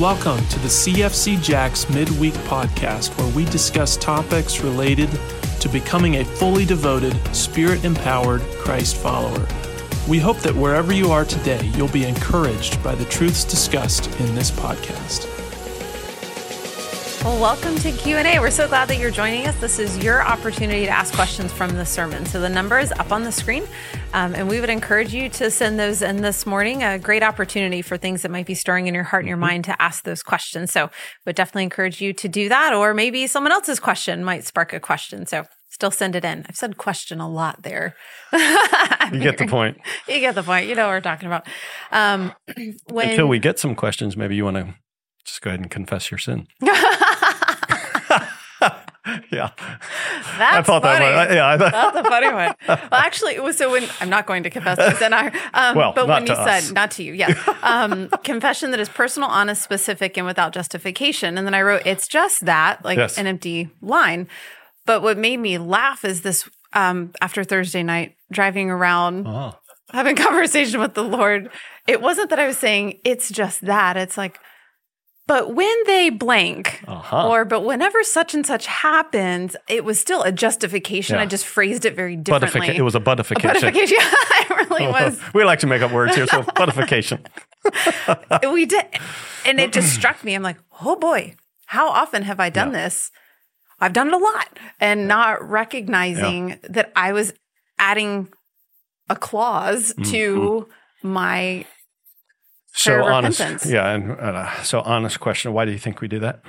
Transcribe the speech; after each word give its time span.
Welcome 0.00 0.44
to 0.48 0.58
the 0.58 0.66
CFC 0.66 1.40
Jacks 1.40 1.88
Midweek 1.88 2.34
Podcast, 2.48 3.16
where 3.16 3.32
we 3.32 3.44
discuss 3.44 3.96
topics 3.96 4.58
related 4.58 5.08
to 5.60 5.68
becoming 5.68 6.16
a 6.16 6.24
fully 6.24 6.64
devoted, 6.64 7.14
spirit 7.32 7.84
empowered 7.84 8.40
Christ 8.58 8.96
follower. 8.96 9.46
We 10.08 10.18
hope 10.18 10.38
that 10.38 10.56
wherever 10.56 10.92
you 10.92 11.12
are 11.12 11.24
today, 11.24 11.64
you'll 11.76 11.86
be 11.86 12.06
encouraged 12.06 12.82
by 12.82 12.96
the 12.96 13.04
truths 13.04 13.44
discussed 13.44 14.08
in 14.18 14.34
this 14.34 14.50
podcast. 14.50 15.43
Well, 17.24 17.40
welcome 17.40 17.74
to 17.76 17.90
Q&A. 17.90 18.38
We're 18.38 18.50
so 18.50 18.68
glad 18.68 18.86
that 18.88 18.98
you're 18.98 19.10
joining 19.10 19.46
us. 19.46 19.58
This 19.58 19.78
is 19.78 19.96
your 20.04 20.22
opportunity 20.22 20.84
to 20.84 20.90
ask 20.90 21.14
questions 21.14 21.50
from 21.50 21.70
the 21.74 21.86
sermon. 21.86 22.26
So 22.26 22.38
the 22.38 22.50
number 22.50 22.78
is 22.78 22.92
up 22.92 23.12
on 23.12 23.22
the 23.22 23.32
screen, 23.32 23.64
um, 24.12 24.34
and 24.34 24.46
we 24.46 24.60
would 24.60 24.68
encourage 24.68 25.14
you 25.14 25.30
to 25.30 25.50
send 25.50 25.80
those 25.80 26.02
in 26.02 26.18
this 26.18 26.44
morning. 26.44 26.82
A 26.82 26.98
great 26.98 27.22
opportunity 27.22 27.80
for 27.80 27.96
things 27.96 28.20
that 28.22 28.30
might 28.30 28.44
be 28.44 28.54
stirring 28.54 28.88
in 28.88 28.94
your 28.94 29.04
heart 29.04 29.22
and 29.22 29.28
your 29.28 29.38
mind 29.38 29.64
to 29.64 29.82
ask 29.82 30.04
those 30.04 30.22
questions. 30.22 30.70
So 30.70 30.90
would 31.24 31.34
definitely 31.34 31.62
encourage 31.62 31.98
you 31.98 32.12
to 32.12 32.28
do 32.28 32.50
that, 32.50 32.74
or 32.74 32.92
maybe 32.92 33.26
someone 33.26 33.52
else's 33.52 33.80
question 33.80 34.22
might 34.22 34.44
spark 34.44 34.74
a 34.74 34.78
question. 34.78 35.24
So 35.24 35.46
still 35.70 35.90
send 35.90 36.16
it 36.16 36.26
in. 36.26 36.44
I've 36.46 36.56
said 36.56 36.76
question 36.76 37.20
a 37.20 37.28
lot 37.28 37.62
there. 37.62 37.96
you 38.34 39.20
get 39.20 39.38
the 39.38 39.46
point. 39.48 39.78
You 40.06 40.20
get 40.20 40.34
the 40.34 40.42
point. 40.42 40.68
You 40.68 40.74
know 40.74 40.88
what 40.88 40.92
we're 40.92 41.00
talking 41.00 41.28
about. 41.28 41.46
Um, 41.90 42.34
when, 42.90 43.08
Until 43.08 43.28
we 43.28 43.38
get 43.38 43.58
some 43.58 43.74
questions, 43.74 44.14
maybe 44.14 44.36
you 44.36 44.44
want 44.44 44.58
to 44.58 44.74
just 45.24 45.40
go 45.40 45.50
ahead 45.50 45.60
and 45.60 45.70
confess 45.70 46.10
your 46.10 46.18
sin. 46.18 46.46
yeah. 49.32 49.50
That's 50.38 50.40
I 50.40 50.62
thought 50.62 50.82
funny. 50.82 51.04
that 51.04 51.28
one. 51.28 51.36
Yeah. 51.36 51.56
That's 51.56 51.96
a 51.96 52.04
funny 52.04 52.32
one. 52.32 52.54
Well, 52.66 53.00
actually, 53.00 53.34
it 53.34 53.42
was 53.42 53.56
so 53.56 53.70
when 53.70 53.88
I'm 54.00 54.08
not 54.08 54.26
going 54.26 54.42
to 54.44 54.50
confess 54.50 54.98
sin, 54.98 55.12
I, 55.12 55.28
um, 55.54 55.76
Well, 55.76 55.92
but 55.94 56.06
when 56.08 56.26
you 56.26 56.32
us. 56.32 56.64
said 56.66 56.74
not 56.74 56.90
to 56.92 57.02
you, 57.02 57.12
yeah, 57.12 57.34
um, 57.62 58.08
confession 58.22 58.70
that 58.72 58.80
is 58.80 58.88
personal, 58.88 59.28
honest, 59.28 59.62
specific, 59.62 60.16
and 60.16 60.26
without 60.26 60.52
justification. 60.52 61.36
And 61.38 61.46
then 61.46 61.54
I 61.54 61.62
wrote, 61.62 61.82
it's 61.86 62.06
just 62.08 62.44
that, 62.46 62.84
like 62.84 62.98
Yes. 62.98 63.18
an 63.18 63.26
empty 63.26 63.70
line. 63.80 64.28
But 64.86 65.02
what 65.02 65.16
made 65.18 65.38
me 65.38 65.58
laugh 65.58 66.04
is 66.04 66.22
this 66.22 66.48
um, 66.72 67.12
after 67.20 67.44
Thursday 67.44 67.82
night, 67.82 68.16
driving 68.32 68.70
around, 68.70 69.26
Oh. 69.28 69.56
having 69.92 70.16
conversation 70.16 70.80
with 70.80 70.94
the 70.94 71.04
Lord. 71.04 71.50
It 71.86 72.00
wasn't 72.00 72.30
that 72.30 72.38
I 72.38 72.46
was 72.46 72.58
saying 72.58 73.00
it's 73.04 73.30
just 73.30 73.60
that. 73.66 73.96
It's 73.96 74.16
like, 74.18 74.38
but 75.26 75.54
when 75.54 75.74
they 75.86 76.10
blank, 76.10 76.82
Uh-huh. 76.86 77.28
or 77.28 77.44
but 77.44 77.62
whenever 77.62 78.02
such 78.02 78.34
and 78.34 78.46
such 78.46 78.66
happens, 78.66 79.56
it 79.68 79.84
was 79.84 79.98
still 80.00 80.22
a 80.22 80.30
justification. 80.32 81.16
Yeah. 81.16 81.22
I 81.22 81.26
just 81.26 81.46
phrased 81.46 81.84
it 81.84 81.94
very 81.96 82.16
differently. 82.16 82.76
It 82.76 82.82
was 82.82 82.94
a 82.94 82.98
A 82.98 83.00
buttification. 83.00 83.72
it 83.72 84.70
really 84.70 84.86
was. 84.86 85.18
we 85.34 85.44
like 85.44 85.60
to 85.60 85.66
make 85.66 85.82
up 85.82 85.92
words 85.92 86.14
here, 86.14 86.26
so 86.26 86.42
buttification. 86.60 87.24
we 88.52 88.66
did, 88.66 88.84
and 89.46 89.58
it 89.60 89.72
just 89.72 89.94
struck 89.94 90.22
me. 90.24 90.34
I'm 90.34 90.42
like, 90.42 90.58
oh 90.82 90.96
boy, 90.96 91.34
how 91.66 91.88
often 91.88 92.22
have 92.22 92.40
I 92.40 92.50
done 92.50 92.72
Yeah. 92.72 92.84
this? 92.84 93.10
I've 93.80 93.92
done 93.92 94.08
it 94.08 94.14
a 94.14 94.18
lot, 94.18 94.58
and 94.80 95.08
not 95.08 95.42
recognizing 95.48 96.58
that 96.68 96.92
I 96.94 97.12
was 97.12 97.32
adding 97.78 98.28
a 99.10 99.16
clause 99.16 99.92
to 100.04 100.68
my 101.02 101.66
So 102.76 103.04
honest, 103.04 103.38
repentance. 103.40 103.70
yeah, 103.70 103.88
and 103.90 104.10
uh, 104.12 104.62
so 104.62 104.80
honest 104.80 105.20
question: 105.20 105.52
Why 105.52 105.64
do 105.64 105.70
you 105.72 105.78
think 105.78 106.00
we 106.00 106.08
do 106.08 106.18
that? 106.20 106.40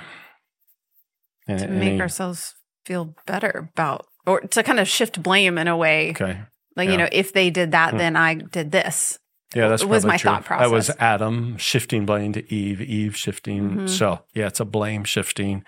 And, 1.48 1.60
to 1.60 1.68
make 1.68 2.00
ourselves 2.00 2.54
feel 2.84 3.14
better 3.26 3.68
about, 3.72 4.06
or 4.26 4.40
to 4.40 4.62
kind 4.62 4.80
of 4.80 4.88
shift 4.88 5.22
blame 5.22 5.56
in 5.58 5.68
a 5.68 5.76
way. 5.76 6.10
okay, 6.10 6.40
Like, 6.74 6.86
Yeah. 6.86 6.92
you 6.92 6.98
know, 6.98 7.08
if 7.12 7.32
they 7.32 7.50
did 7.50 7.70
that, 7.72 7.96
then 7.96 8.16
I 8.16 8.34
did 8.34 8.72
this. 8.72 9.18
yeah, 9.54 9.68
that's 9.68 9.84
was 9.84 10.04
my 10.04 10.16
true. 10.16 10.30
thought 10.32 10.44
process. 10.44 10.66
That 10.68 10.74
was. 10.74 10.90
Adam 10.98 11.56
shifting 11.58 12.04
blame 12.04 12.32
to 12.32 12.52
Eve, 12.52 12.80
Eve 12.80 13.16
shifting. 13.16 13.70
Mm-hmm. 13.70 13.86
So 13.86 14.22
yeah, 14.34 14.48
it's 14.48 14.58
a 14.60 14.64
blame 14.64 15.04
shifting. 15.04 15.62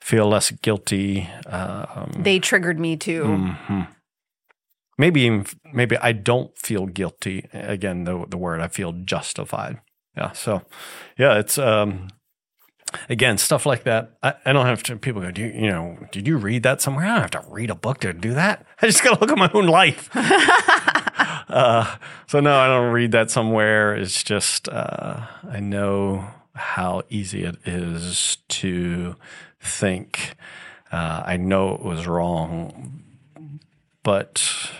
Feel 0.00 0.28
less 0.28 0.52
guilty. 0.52 1.28
Um, 1.46 2.12
They 2.16 2.38
triggered 2.38 2.78
me 2.78 2.96
too. 2.96 3.24
mhm. 3.24 3.88
Maybe 4.98 5.22
even, 5.22 5.44
maybe 5.74 5.96
I 5.98 6.12
don't 6.12 6.56
feel 6.56 6.86
guilty. 6.86 7.48
Again, 7.52 8.04
the 8.04 8.24
the 8.30 8.38
word 8.38 8.60
I 8.60 8.68
feel 8.68 8.92
justified. 8.92 9.80
Yeah. 10.16 10.32
So 10.32 10.62
yeah, 11.18 11.38
it's 11.38 11.58
um 11.58 12.08
again 13.08 13.38
stuff 13.38 13.66
like 13.66 13.84
that. 13.84 14.12
I, 14.22 14.34
I 14.44 14.52
don't 14.52 14.66
have 14.66 14.82
to. 14.84 14.96
People 14.96 15.22
go, 15.22 15.30
do 15.30 15.42
you, 15.42 15.48
you 15.48 15.66
know? 15.68 15.98
Did 16.12 16.26
you 16.26 16.36
read 16.36 16.62
that 16.62 16.80
somewhere? 16.80 17.06
I 17.06 17.08
don't 17.08 17.34
have 17.34 17.42
to 17.42 17.50
read 17.50 17.70
a 17.70 17.74
book 17.74 18.00
to 18.00 18.12
do 18.12 18.34
that. 18.34 18.66
I 18.82 18.86
just 18.86 19.02
got 19.02 19.14
to 19.14 19.20
look 19.20 19.30
at 19.30 19.38
my 19.38 19.50
own 19.52 19.66
life. 19.66 20.10
uh, 20.14 21.96
so 22.26 22.40
no, 22.40 22.56
I 22.56 22.66
don't 22.66 22.92
read 22.92 23.12
that 23.12 23.30
somewhere. 23.30 23.94
It's 23.94 24.22
just 24.22 24.68
uh, 24.68 25.26
I 25.48 25.60
know 25.60 26.28
how 26.54 27.02
easy 27.10 27.44
it 27.44 27.56
is 27.66 28.38
to 28.48 29.16
think. 29.60 30.34
Uh, 30.90 31.22
I 31.26 31.36
know 31.36 31.74
it 31.74 31.82
was 31.82 32.06
wrong, 32.06 33.02
but 34.02 34.70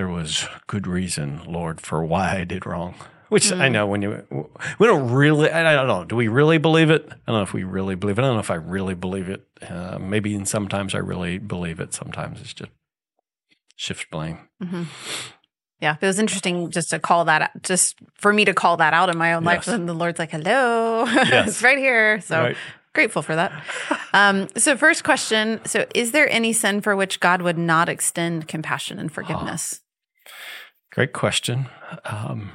there 0.00 0.08
was 0.08 0.48
good 0.66 0.86
reason, 0.86 1.42
Lord, 1.46 1.78
for 1.78 2.02
why 2.02 2.38
I 2.38 2.44
did 2.44 2.64
wrong. 2.64 2.94
Which 3.28 3.52
I 3.52 3.68
know 3.68 3.86
when 3.86 4.00
you, 4.00 4.24
we 4.78 4.86
don't 4.86 5.10
really, 5.12 5.50
I 5.50 5.74
don't 5.74 5.86
know, 5.86 6.04
do 6.06 6.16
we 6.16 6.26
really 6.28 6.56
believe 6.56 6.88
it? 6.88 7.04
I 7.06 7.16
don't 7.26 7.36
know 7.36 7.42
if 7.42 7.52
we 7.52 7.64
really 7.64 7.96
believe 7.96 8.18
it. 8.18 8.22
I 8.22 8.24
don't 8.26 8.36
know 8.36 8.40
if 8.40 8.50
I 8.50 8.54
really 8.54 8.94
believe 8.94 9.28
it. 9.28 9.46
Uh, 9.60 9.98
maybe 10.00 10.34
and 10.34 10.48
sometimes 10.48 10.94
I 10.94 10.98
really 11.00 11.36
believe 11.36 11.80
it. 11.80 11.92
Sometimes 11.92 12.40
it's 12.40 12.54
just 12.54 12.70
shift 13.76 14.10
blame. 14.10 14.38
Yeah. 15.80 15.96
It 16.00 16.06
was 16.06 16.18
interesting 16.18 16.70
just 16.70 16.88
to 16.90 16.98
call 16.98 17.26
that 17.26 17.42
out, 17.42 17.62
just 17.62 17.96
for 18.14 18.32
me 18.32 18.46
to 18.46 18.54
call 18.54 18.78
that 18.78 18.94
out 18.94 19.10
in 19.10 19.18
my 19.18 19.34
own 19.34 19.44
life. 19.44 19.68
And 19.68 19.86
the 19.86 19.92
Lord's 19.92 20.18
like, 20.18 20.30
hello, 20.30 21.04
Yes. 21.08 21.48
it's 21.48 21.62
right 21.62 21.76
here. 21.78 22.22
So 22.22 22.40
Right. 22.40 22.56
grateful 22.94 23.20
for 23.20 23.36
that. 23.36 23.52
um, 24.14 24.48
so, 24.56 24.78
first 24.78 25.04
question 25.04 25.60
So, 25.66 25.84
is 25.94 26.12
there 26.12 26.28
any 26.32 26.54
sin 26.54 26.80
for 26.80 26.96
which 26.96 27.20
God 27.20 27.42
would 27.42 27.58
not 27.58 27.90
extend 27.90 28.48
compassion 28.48 28.98
and 28.98 29.12
forgiveness? 29.12 29.82
Great 30.92 31.12
question. 31.12 31.68
Um, 32.04 32.50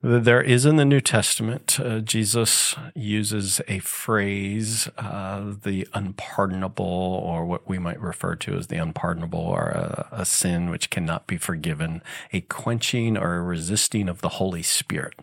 there 0.00 0.42
is 0.42 0.64
in 0.64 0.76
the 0.76 0.84
New 0.84 1.00
Testament, 1.00 1.78
uh, 1.80 2.00
Jesus 2.00 2.74
uses 2.94 3.60
a 3.68 3.78
phrase, 3.80 4.88
uh, 4.98 5.54
the 5.62 5.86
unpardonable, 5.94 6.84
or 6.84 7.44
what 7.44 7.68
we 7.68 7.78
might 7.78 8.00
refer 8.00 8.34
to 8.36 8.56
as 8.56 8.66
the 8.66 8.76
unpardonable, 8.76 9.40
or 9.40 9.68
a, 9.68 10.08
a 10.12 10.24
sin 10.24 10.70
which 10.70 10.90
cannot 10.90 11.26
be 11.28 11.36
forgiven, 11.36 12.02
a 12.32 12.40
quenching 12.42 13.16
or 13.16 13.36
a 13.36 13.42
resisting 13.42 14.08
of 14.08 14.20
the 14.20 14.30
Holy 14.30 14.62
Spirit. 14.62 15.14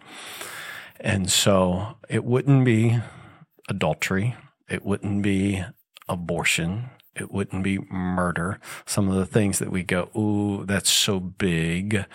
And 1.00 1.30
so 1.30 1.98
it 2.10 2.24
wouldn't 2.24 2.64
be 2.64 3.00
adultery, 3.70 4.36
it 4.70 4.86
wouldn't 4.86 5.24
be 5.24 5.64
abortion, 6.08 6.90
it 7.16 7.32
wouldn't 7.32 7.64
be 7.64 7.80
murder. 7.90 8.60
Some 8.86 9.10
of 9.10 9.16
the 9.16 9.26
things 9.26 9.60
that 9.60 9.72
we 9.72 9.84
go, 9.84 10.10
ooh, 10.18 10.66
that's 10.66 10.90
so 10.90 11.20
big, 11.20 12.06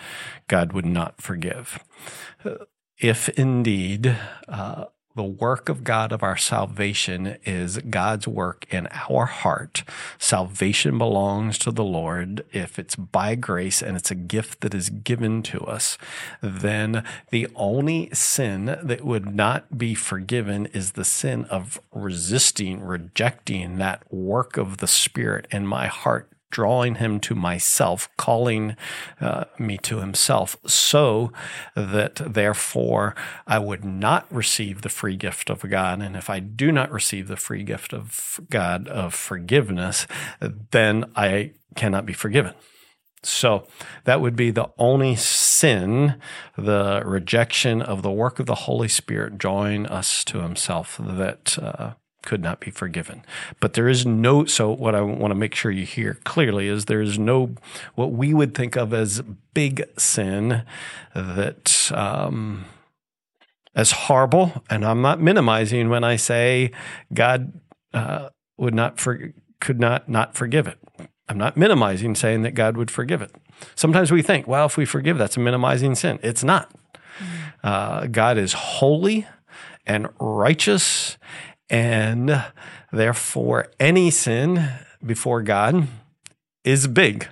God 0.47 0.73
would 0.73 0.85
not 0.85 1.21
forgive. 1.21 1.79
If 2.97 3.29
indeed 3.29 4.15
uh, 4.47 4.85
the 5.15 5.23
work 5.23 5.69
of 5.69 5.83
God 5.83 6.11
of 6.11 6.23
our 6.23 6.37
salvation 6.37 7.37
is 7.45 7.77
God's 7.89 8.27
work 8.27 8.65
in 8.69 8.87
our 9.09 9.25
heart, 9.25 9.83
salvation 10.17 10.97
belongs 10.97 11.57
to 11.59 11.71
the 11.71 11.83
Lord. 11.83 12.45
If 12.51 12.79
it's 12.79 12.95
by 12.95 13.35
grace 13.35 13.81
and 13.81 13.97
it's 13.97 14.11
a 14.11 14.15
gift 14.15 14.61
that 14.61 14.73
is 14.73 14.89
given 14.89 15.43
to 15.43 15.61
us, 15.61 15.97
then 16.41 17.03
the 17.29 17.47
only 17.55 18.09
sin 18.13 18.77
that 18.81 19.03
would 19.03 19.35
not 19.35 19.77
be 19.77 19.95
forgiven 19.95 20.67
is 20.67 20.93
the 20.93 21.05
sin 21.05 21.45
of 21.45 21.79
resisting, 21.91 22.81
rejecting 22.81 23.77
that 23.77 24.03
work 24.11 24.57
of 24.57 24.77
the 24.77 24.87
Spirit 24.87 25.47
in 25.51 25.67
my 25.67 25.87
heart 25.87 26.29
drawing 26.51 26.95
him 26.95 27.19
to 27.21 27.35
myself, 27.35 28.09
calling 28.17 28.75
uh, 29.19 29.45
me 29.57 29.77
to 29.79 29.99
himself, 29.99 30.57
so 30.65 31.31
that 31.75 32.15
therefore 32.15 33.15
I 33.47 33.59
would 33.59 33.83
not 33.83 34.27
receive 34.31 34.81
the 34.81 34.89
free 34.89 35.15
gift 35.15 35.49
of 35.49 35.67
God. 35.69 36.01
And 36.01 36.15
if 36.15 36.29
I 36.29 36.39
do 36.39 36.71
not 36.71 36.91
receive 36.91 37.27
the 37.27 37.37
free 37.37 37.63
gift 37.63 37.93
of 37.93 38.39
God 38.49 38.87
of 38.87 39.13
forgiveness, 39.13 40.05
then 40.71 41.11
I 41.15 41.53
cannot 41.75 42.05
be 42.05 42.13
forgiven. 42.13 42.53
So 43.23 43.67
that 44.05 44.19
would 44.19 44.35
be 44.35 44.49
the 44.49 44.71
only 44.79 45.15
sin, 45.15 46.15
the 46.57 47.03
rejection 47.05 47.81
of 47.81 48.01
the 48.01 48.11
work 48.11 48.39
of 48.39 48.47
the 48.47 48.55
Holy 48.55 48.87
Spirit 48.87 49.37
drawing 49.37 49.85
us 49.85 50.23
to 50.25 50.41
Himself 50.41 50.99
that 50.99 51.57
uh, 51.61 51.93
could 52.21 52.41
not 52.41 52.59
be 52.59 52.71
forgiven. 52.71 53.23
But 53.59 53.73
there 53.73 53.89
is 53.89 54.05
no, 54.05 54.45
so 54.45 54.71
what 54.71 54.95
I 54.95 55.01
want 55.01 55.31
to 55.31 55.35
make 55.35 55.55
sure 55.55 55.71
you 55.71 55.85
hear 55.85 56.19
clearly 56.23 56.67
is 56.67 56.85
there 56.85 57.01
is 57.01 57.17
no, 57.17 57.55
what 57.95 58.11
we 58.11 58.33
would 58.33 58.53
think 58.55 58.75
of 58.75 58.93
as 58.93 59.21
big 59.53 59.83
sin 59.97 60.63
that, 61.15 61.91
um, 61.93 62.65
as 63.73 63.91
horrible, 63.91 64.63
and 64.69 64.85
I'm 64.85 65.01
not 65.01 65.21
minimizing 65.21 65.89
when 65.89 66.03
I 66.03 66.17
say 66.17 66.71
God 67.13 67.53
uh, 67.93 68.29
would 68.57 68.73
not 68.73 68.99
for, 68.99 69.33
could 69.59 69.79
not 69.79 70.09
not 70.09 70.35
forgive 70.35 70.67
it. 70.67 70.77
I'm 71.29 71.37
not 71.37 71.55
minimizing 71.55 72.15
saying 72.15 72.41
that 72.41 72.51
God 72.51 72.75
would 72.75 72.91
forgive 72.91 73.21
it. 73.21 73.33
Sometimes 73.75 74.11
we 74.11 74.21
think, 74.21 74.47
well, 74.47 74.65
if 74.65 74.75
we 74.75 74.85
forgive, 74.85 75.17
that's 75.17 75.37
a 75.37 75.39
minimizing 75.39 75.95
sin. 75.95 76.19
It's 76.21 76.43
not. 76.43 76.69
Uh, 77.63 78.07
God 78.07 78.37
is 78.37 78.53
holy 78.53 79.27
and 79.85 80.09
righteous, 80.19 81.17
and 81.71 82.43
therefore 82.91 83.67
any 83.79 84.11
sin 84.11 84.69
before 85.03 85.41
God 85.41 85.87
is 86.63 86.85
big. 86.85 87.27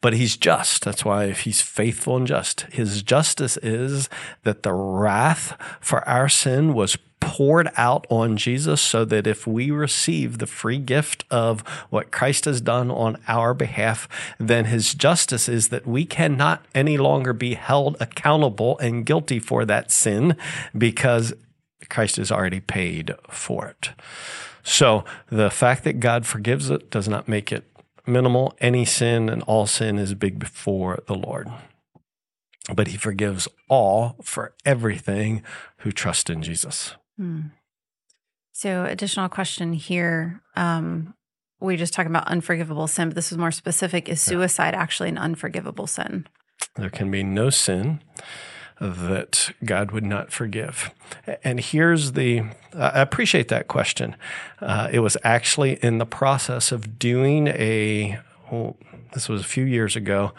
But 0.00 0.12
he's 0.12 0.36
just. 0.36 0.84
That's 0.84 1.04
why 1.04 1.24
if 1.24 1.40
he's 1.40 1.62
faithful 1.62 2.16
and 2.16 2.26
just, 2.26 2.62
his 2.72 3.02
justice 3.02 3.56
is 3.58 4.08
that 4.42 4.64
the 4.64 4.72
wrath 4.72 5.56
for 5.80 6.06
our 6.08 6.28
sin 6.28 6.74
was 6.74 6.98
poured 7.20 7.70
out 7.76 8.04
on 8.10 8.36
Jesus 8.36 8.82
so 8.82 9.04
that 9.04 9.28
if 9.28 9.46
we 9.46 9.70
receive 9.70 10.38
the 10.38 10.46
free 10.46 10.78
gift 10.78 11.24
of 11.30 11.60
what 11.88 12.10
Christ 12.10 12.46
has 12.46 12.60
done 12.60 12.90
on 12.90 13.16
our 13.28 13.54
behalf, 13.54 14.08
then 14.38 14.64
his 14.64 14.92
justice 14.92 15.48
is 15.48 15.68
that 15.68 15.86
we 15.86 16.04
cannot 16.04 16.66
any 16.74 16.98
longer 16.98 17.32
be 17.32 17.54
held 17.54 17.96
accountable 18.00 18.76
and 18.80 19.06
guilty 19.06 19.38
for 19.38 19.64
that 19.64 19.92
sin 19.92 20.36
because 20.76 21.32
Christ 21.88 22.16
has 22.16 22.30
already 22.30 22.60
paid 22.60 23.14
for 23.28 23.66
it. 23.66 23.90
So 24.62 25.04
the 25.28 25.50
fact 25.50 25.84
that 25.84 26.00
God 26.00 26.26
forgives 26.26 26.70
it 26.70 26.90
does 26.90 27.08
not 27.08 27.28
make 27.28 27.52
it 27.52 27.68
minimal. 28.06 28.54
Any 28.60 28.84
sin 28.84 29.28
and 29.28 29.42
all 29.42 29.66
sin 29.66 29.98
is 29.98 30.14
big 30.14 30.38
before 30.38 31.02
the 31.06 31.14
Lord. 31.14 31.48
But 32.72 32.88
he 32.88 32.96
forgives 32.96 33.48
all 33.68 34.16
for 34.22 34.54
everything 34.64 35.42
who 35.78 35.90
trust 35.90 36.30
in 36.30 36.42
Jesus. 36.42 36.94
Hmm. 37.16 37.40
So, 38.52 38.84
additional 38.84 39.28
question 39.28 39.72
here. 39.72 40.42
Um, 40.54 41.14
we 41.58 41.76
just 41.76 41.94
talking 41.94 42.10
about 42.10 42.28
unforgivable 42.28 42.86
sin, 42.86 43.08
but 43.08 43.14
this 43.14 43.32
is 43.32 43.38
more 43.38 43.50
specific. 43.50 44.08
Is 44.08 44.20
suicide 44.20 44.74
actually 44.74 45.08
an 45.08 45.18
unforgivable 45.18 45.86
sin? 45.86 46.26
There 46.76 46.90
can 46.90 47.10
be 47.10 47.22
no 47.22 47.50
sin 47.50 48.00
that 48.80 49.54
God 49.64 49.92
would 49.92 50.04
not 50.04 50.32
forgive. 50.32 50.90
And 51.44 51.60
here's 51.60 52.12
the 52.12 52.44
I 52.74 53.00
appreciate 53.00 53.48
that 53.48 53.68
question. 53.68 54.16
Uh, 54.60 54.88
it 54.90 55.00
was 55.00 55.16
actually 55.22 55.74
in 55.82 55.98
the 55.98 56.06
process 56.06 56.72
of 56.72 56.98
doing 56.98 57.48
a, 57.48 58.18
well, 58.50 58.76
this 59.12 59.28
was 59.28 59.42
a 59.42 59.44
few 59.44 59.64
years 59.64 59.94
ago. 59.94 60.32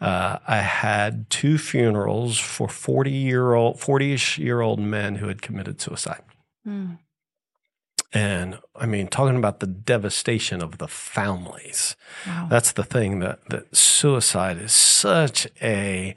Uh, 0.00 0.38
I 0.46 0.58
had 0.58 1.30
two 1.30 1.58
funerals 1.58 2.38
for 2.38 2.68
40 2.68 3.10
year 3.10 3.54
old, 3.54 3.80
40 3.80 4.12
ish 4.12 4.38
year 4.38 4.60
old 4.60 4.80
men 4.80 5.16
who 5.16 5.28
had 5.28 5.42
committed 5.42 5.80
suicide. 5.80 6.22
Mm. 6.66 6.98
And 8.12 8.58
I 8.74 8.86
mean, 8.86 9.08
talking 9.08 9.36
about 9.36 9.60
the 9.60 9.66
devastation 9.66 10.62
of 10.62 10.78
the 10.78 10.88
families. 10.88 11.96
Wow. 12.26 12.46
That's 12.50 12.72
the 12.72 12.84
thing 12.84 13.20
that, 13.20 13.40
that 13.50 13.74
suicide 13.76 14.58
is 14.58 14.72
such 14.72 15.46
a, 15.60 16.14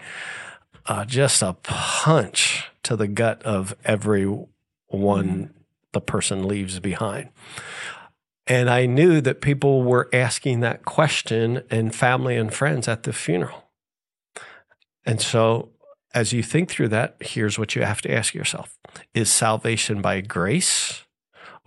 uh, 0.89 1.05
just 1.05 1.43
a 1.43 1.53
punch 1.53 2.69
to 2.81 2.95
the 2.95 3.07
gut 3.07 3.41
of 3.43 3.75
everyone 3.85 4.49
mm. 4.89 5.49
the 5.93 6.01
person 6.01 6.47
leaves 6.47 6.79
behind. 6.79 7.29
And 8.47 8.69
I 8.71 8.87
knew 8.87 9.21
that 9.21 9.39
people 9.39 9.83
were 9.83 10.09
asking 10.11 10.61
that 10.61 10.83
question 10.83 11.61
and 11.69 11.93
family 11.93 12.35
and 12.35 12.51
friends 12.51 12.87
at 12.87 13.03
the 13.03 13.13
funeral. 13.13 13.69
And 15.05 15.21
so, 15.21 15.69
as 16.15 16.33
you 16.33 16.41
think 16.41 16.69
through 16.69 16.87
that, 16.87 17.17
here's 17.19 17.59
what 17.59 17.75
you 17.75 17.83
have 17.83 18.01
to 18.01 18.11
ask 18.11 18.33
yourself 18.33 18.75
Is 19.13 19.31
salvation 19.31 20.01
by 20.01 20.21
grace 20.21 21.03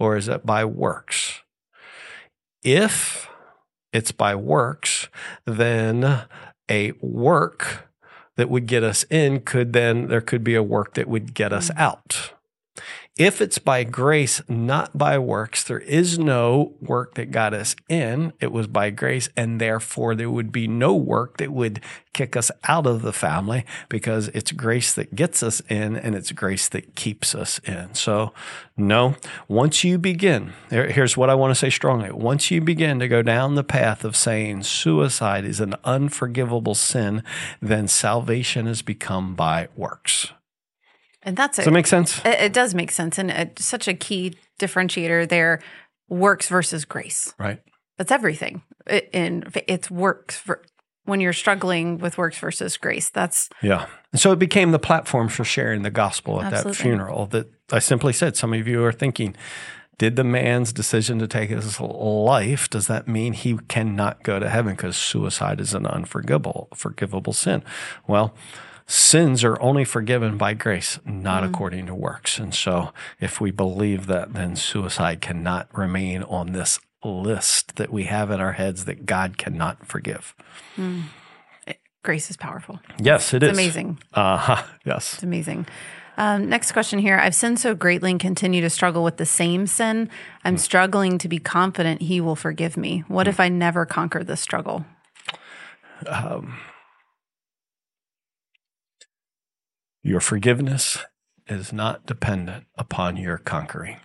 or 0.01 0.17
is 0.17 0.27
it 0.27 0.45
by 0.45 0.65
works? 0.65 1.43
If 2.65 3.29
it's 3.93 4.11
by 4.11 4.35
works, 4.35 5.09
then 5.47 6.25
a 6.69 6.93
work 7.01 7.92
that 8.37 8.49
would 8.49 8.67
get 8.67 8.83
us 8.83 9.05
in 9.11 9.41
could 9.41 9.73
then 9.73 10.09
there 10.09 10.21
could 10.21 10.43
be 10.43 10.55
a 10.55 10.63
work 10.63 10.95
that 10.95 11.09
would 11.09 11.35
get 11.35 11.53
us 11.53 11.71
mm. 11.71 11.79
out. 11.79 12.32
If 13.19 13.43
it's 13.43 13.59
by 13.59 13.85
grace, 13.85 14.41
not 14.49 14.97
by 14.97 15.19
works, 15.19 15.63
there 15.63 15.81
is 15.81 16.19
no 16.19 16.73
work 16.81 17.15
that 17.17 17.31
got 17.31 17.53
us 17.53 17.77
in. 17.87 18.33
It 18.41 18.53
was 18.53 18.67
by 18.67 18.89
grace, 18.89 19.29
and 19.37 19.61
therefore 19.61 20.15
there 20.15 20.31
would 20.31 20.51
be 20.51 20.67
no 20.67 20.95
work 20.95 21.37
that 21.37 21.53
would 21.53 21.83
kick 22.15 22.37
us 22.37 22.51
out 22.65 22.87
of 22.87 23.03
the 23.03 23.13
family 23.13 23.67
because 23.91 24.29
it's 24.29 24.51
grace 24.51 24.95
that 24.95 25.15
gets 25.15 25.43
us 25.43 25.61
in 25.69 25.95
and 25.95 26.15
it's 26.15 26.33
grace 26.33 26.71
that 26.71 26.95
keeps 26.95 27.35
us 27.35 27.59
in. 27.61 27.95
So, 27.95 28.33
no, 28.79 29.17
once 29.47 29.85
you 29.85 29.99
begin, 29.99 30.55
here's 30.71 31.15
what 31.15 31.29
I 31.29 31.35
want 31.35 31.51
to 31.51 31.55
say 31.55 31.69
strongly. 31.69 32.11
Once 32.11 32.51
you 32.51 32.63
begin 32.63 32.99
to 33.01 33.09
go 33.09 33.21
down 33.21 33.57
the 33.57 33.63
path 33.65 34.05
of 34.05 34.17
saying 34.17 34.63
suicide 34.63 35.45
is 35.45 35.61
an 35.61 35.75
unforgivable 35.85 36.75
sin, 36.75 37.23
then 37.61 37.89
salvation 37.89 38.65
has 38.65 38.81
become 38.81 39.35
by 39.35 39.69
works. 39.77 40.33
And 41.23 41.37
that's 41.37 41.59
it. 41.59 41.63
Does 41.63 41.69
it 41.69 41.73
make 41.73 41.87
sense? 41.87 42.19
It, 42.25 42.41
it 42.41 42.53
does 42.53 42.75
make 42.75 42.91
sense. 42.91 43.19
And 43.19 43.31
it's 43.31 43.65
such 43.65 43.89
a 43.89 43.95
key 43.95 44.35
differentiator 44.59 45.29
there 45.29 45.61
works 46.09 46.49
versus 46.49 46.85
grace. 46.85 47.35
Right. 47.39 47.61
That's 47.99 48.13
everything. 48.13 48.63
It, 48.87 49.11
and 49.13 49.63
it's 49.67 49.91
works 49.91 50.37
for 50.37 50.63
when 51.05 51.21
you're 51.21 51.33
struggling 51.33 51.99
with 51.99 52.19
works 52.19 52.39
versus 52.39 52.77
grace. 52.77 53.11
That's 53.11 53.49
yeah. 53.63 53.87
And 54.13 54.21
so 54.21 54.33
it 54.33 54.39
became 54.39 54.73
the 54.73 54.79
platform 54.79 55.29
for 55.29 55.45
sharing 55.45 55.83
the 55.83 55.91
gospel 55.91 56.41
at 56.41 56.53
absolutely. 56.53 56.73
that 56.73 56.83
funeral. 56.83 57.27
That 57.27 57.51
I 57.71 57.79
simply 57.79 58.13
said, 58.13 58.37
some 58.37 58.53
of 58.53 58.67
you 58.67 58.85
are 58.85 58.93
thinking, 58.93 59.37
did 59.99 60.17
the 60.17 60.25
man's 60.25 60.73
decision 60.73 61.19
to 61.21 61.29
take 61.29 61.51
his 61.51 61.81
life 61.81 62.69
does 62.71 62.87
that 62.89 63.07
mean 63.07 63.33
he 63.35 63.59
cannot 63.69 64.23
go 64.23 64.39
to 64.39 64.49
heaven 64.49 64.75
because 64.75 64.97
suicide 64.97 65.61
is 65.61 65.75
an 65.75 65.87
unforgivable 65.87 66.69
forgivable 66.75 67.33
sin? 67.33 67.63
Well 68.07 68.35
sins 68.87 69.45
are 69.45 69.61
only 69.61 69.85
forgiven 69.85 70.37
by 70.37 70.55
grace, 70.55 70.99
not 71.05 71.43
mm. 71.43 71.49
according 71.49 71.87
to 71.87 71.95
works. 71.95 72.39
And 72.39 72.55
so, 72.55 72.93
if 73.21 73.41
we 73.41 73.51
believe 73.51 74.07
that, 74.07 74.33
then 74.35 74.57
suicide 74.57 75.21
cannot 75.21 75.69
remain 75.77 76.23
on 76.25 76.53
this 76.53 76.79
list 77.05 77.77
that 77.77 77.93
we 77.93 78.05
have 78.05 78.31
in 78.31 78.41
our 78.41 78.53
heads 78.53 78.85
that 78.85 79.07
God 79.07 79.39
cannot 79.39 79.87
forgive. 79.87 80.35
Mm. 80.77 81.05
Grace 82.05 82.31
is 82.31 82.37
powerful. 82.37 82.81
Yes, 82.99 83.33
it 83.33 83.43
it's 83.43 83.53
is. 83.53 83.59
amazing. 83.59 83.99
Uh 84.13 84.37
huh. 84.37 84.63
Yes. 84.85 85.15
It's 85.15 85.23
amazing. 85.23 85.67
Um, 86.17 86.49
next 86.49 86.73
question 86.73 86.99
here. 86.99 87.17
I've 87.17 87.35
sinned 87.35 87.59
so 87.59 87.75
greatly 87.75 88.11
and 88.11 88.21
continue 88.21 88.61
to 88.61 88.71
struggle 88.71 89.03
with 89.05 89.17
the 89.17 89.27
same 89.27 89.67
sin. 89.67 90.11
I'm 90.45 90.57
mm. 90.57 90.61
struggling 90.61 91.19
to 91.19 91.29
be 91.29 91.39
confident 91.39 92.03
He 92.03 92.21
will 92.21 92.37
forgive 92.37 92.77
me. 92.77 93.05
What 93.09 93.27
mm. 93.27 93.31
if 93.31 93.41
I 93.41 93.49
never 93.49 93.87
conquer 93.87 94.25
this 94.25 94.41
struggle? 94.41 94.85
Um, 96.07 96.59
Your 100.03 100.21
forgiveness 100.21 100.99
is 101.47 101.73
not 101.73 102.07
dependent 102.07 102.67
upon 102.77 103.17
your 103.17 103.39
conquering. 103.39 103.99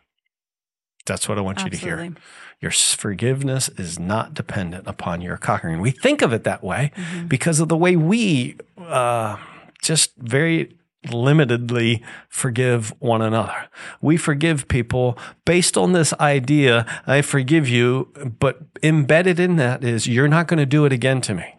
That's 1.06 1.28
what 1.30 1.38
I 1.38 1.42
want 1.42 1.60
Absolutely. 1.60 1.90
you 1.90 1.96
to 1.96 2.04
hear. 2.04 2.16
Your 2.60 2.72
forgiveness 2.72 3.70
is 3.70 3.98
not 3.98 4.34
dependent 4.34 4.88
upon 4.88 5.22
your 5.22 5.38
conquering. 5.38 5.80
We 5.80 5.92
think 5.92 6.22
of 6.22 6.34
it 6.34 6.44
that 6.44 6.64
way 6.64 6.92
mm-hmm. 6.96 7.28
because 7.28 7.60
of 7.60 7.70
the 7.70 7.78
way 7.78 7.96
we 7.96 8.58
uh, 8.78 9.38
just 9.82 10.16
very 10.18 10.76
limitedly 11.06 12.04
forgive 12.30 12.94
one 13.00 13.22
another. 13.22 13.70
We 14.02 14.18
forgive 14.18 14.68
people 14.68 15.18
based 15.46 15.78
on 15.78 15.94
this 15.94 16.14
idea 16.20 16.86
I 17.06 17.22
forgive 17.22 17.70
you, 17.70 18.12
but 18.40 18.60
embedded 18.84 19.40
in 19.40 19.56
that 19.58 19.84
is 19.84 20.08
you're 20.08 20.28
not 20.28 20.48
going 20.48 20.60
to 20.60 20.66
do 20.66 20.86
it 20.86 20.92
again 20.92 21.22
to 21.22 21.34
me. 21.34 21.56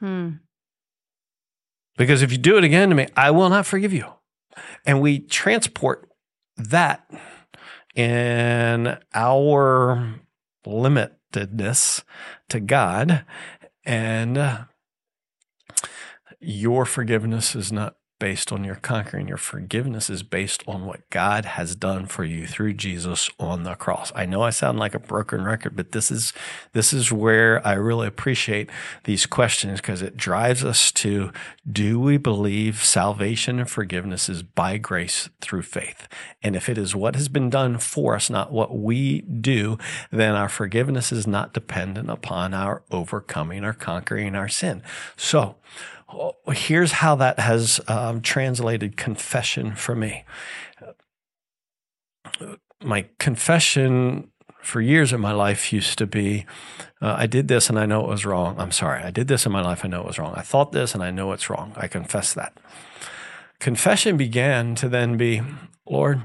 Hmm. 0.00 0.30
Because 2.00 2.22
if 2.22 2.32
you 2.32 2.38
do 2.38 2.56
it 2.56 2.64
again 2.64 2.88
to 2.88 2.94
me, 2.94 3.08
I 3.14 3.30
will 3.30 3.50
not 3.50 3.66
forgive 3.66 3.92
you. 3.92 4.06
And 4.86 5.02
we 5.02 5.18
transport 5.18 6.08
that 6.56 7.06
in 7.94 8.96
our 9.12 10.14
limitedness 10.66 12.02
to 12.48 12.60
God. 12.60 13.26
And 13.84 14.66
your 16.40 16.86
forgiveness 16.86 17.54
is 17.54 17.70
not 17.70 17.96
based 18.20 18.52
on 18.52 18.62
your 18.62 18.76
conquering. 18.76 19.26
Your 19.26 19.36
forgiveness 19.36 20.08
is 20.08 20.22
based 20.22 20.62
on 20.68 20.86
what 20.86 21.08
God 21.10 21.44
has 21.44 21.74
done 21.74 22.06
for 22.06 22.22
you 22.22 22.46
through 22.46 22.74
Jesus 22.74 23.28
on 23.40 23.64
the 23.64 23.74
cross. 23.74 24.12
I 24.14 24.26
know 24.26 24.42
I 24.42 24.50
sound 24.50 24.78
like 24.78 24.94
a 24.94 25.00
broken 25.00 25.42
record, 25.42 25.74
but 25.74 25.90
this 25.90 26.12
is 26.12 26.32
this 26.72 26.92
is 26.92 27.10
where 27.10 27.66
I 27.66 27.72
really 27.72 28.06
appreciate 28.06 28.70
these 29.04 29.26
questions 29.26 29.80
because 29.80 30.02
it 30.02 30.16
drives 30.16 30.64
us 30.64 30.92
to 30.92 31.32
do 31.70 31.98
we 31.98 32.18
believe 32.18 32.84
salvation 32.84 33.58
and 33.58 33.68
forgiveness 33.68 34.28
is 34.28 34.44
by 34.44 34.76
grace 34.76 35.28
through 35.40 35.62
faith? 35.62 36.06
And 36.42 36.54
if 36.54 36.68
it 36.68 36.78
is 36.78 36.94
what 36.94 37.16
has 37.16 37.28
been 37.28 37.50
done 37.50 37.78
for 37.78 38.14
us, 38.14 38.30
not 38.30 38.52
what 38.52 38.76
we 38.76 39.22
do, 39.22 39.78
then 40.12 40.34
our 40.36 40.48
forgiveness 40.48 41.10
is 41.10 41.26
not 41.26 41.54
dependent 41.54 42.10
upon 42.10 42.52
our 42.54 42.82
overcoming 42.90 43.64
or 43.64 43.72
conquering 43.72 44.34
our 44.34 44.48
sin. 44.48 44.82
So 45.16 45.56
here's 46.48 46.92
how 46.92 47.14
that 47.16 47.38
has 47.38 47.80
um, 47.88 48.20
translated 48.20 48.96
confession 48.96 49.74
for 49.74 49.94
me. 49.94 50.24
My 52.82 53.06
confession 53.18 54.30
for 54.62 54.80
years 54.80 55.12
in 55.12 55.20
my 55.20 55.32
life 55.32 55.72
used 55.72 55.98
to 55.98 56.06
be 56.06 56.46
uh, 57.00 57.14
I 57.16 57.26
did 57.26 57.48
this 57.48 57.70
and 57.70 57.78
I 57.78 57.86
know 57.86 58.02
it 58.02 58.08
was 58.08 58.26
wrong. 58.26 58.56
I'm 58.58 58.72
sorry. 58.72 59.02
I 59.02 59.10
did 59.10 59.28
this 59.28 59.46
in 59.46 59.52
my 59.52 59.62
life. 59.62 59.84
I 59.84 59.88
know 59.88 60.00
it 60.00 60.06
was 60.06 60.18
wrong. 60.18 60.34
I 60.36 60.42
thought 60.42 60.72
this 60.72 60.94
and 60.94 61.02
I 61.02 61.10
know 61.10 61.32
it's 61.32 61.48
wrong. 61.48 61.72
I 61.76 61.88
confess 61.88 62.34
that. 62.34 62.56
confession 63.58 64.16
began 64.16 64.74
to 64.74 64.88
then 64.88 65.16
be, 65.16 65.42
Lord, 65.88 66.22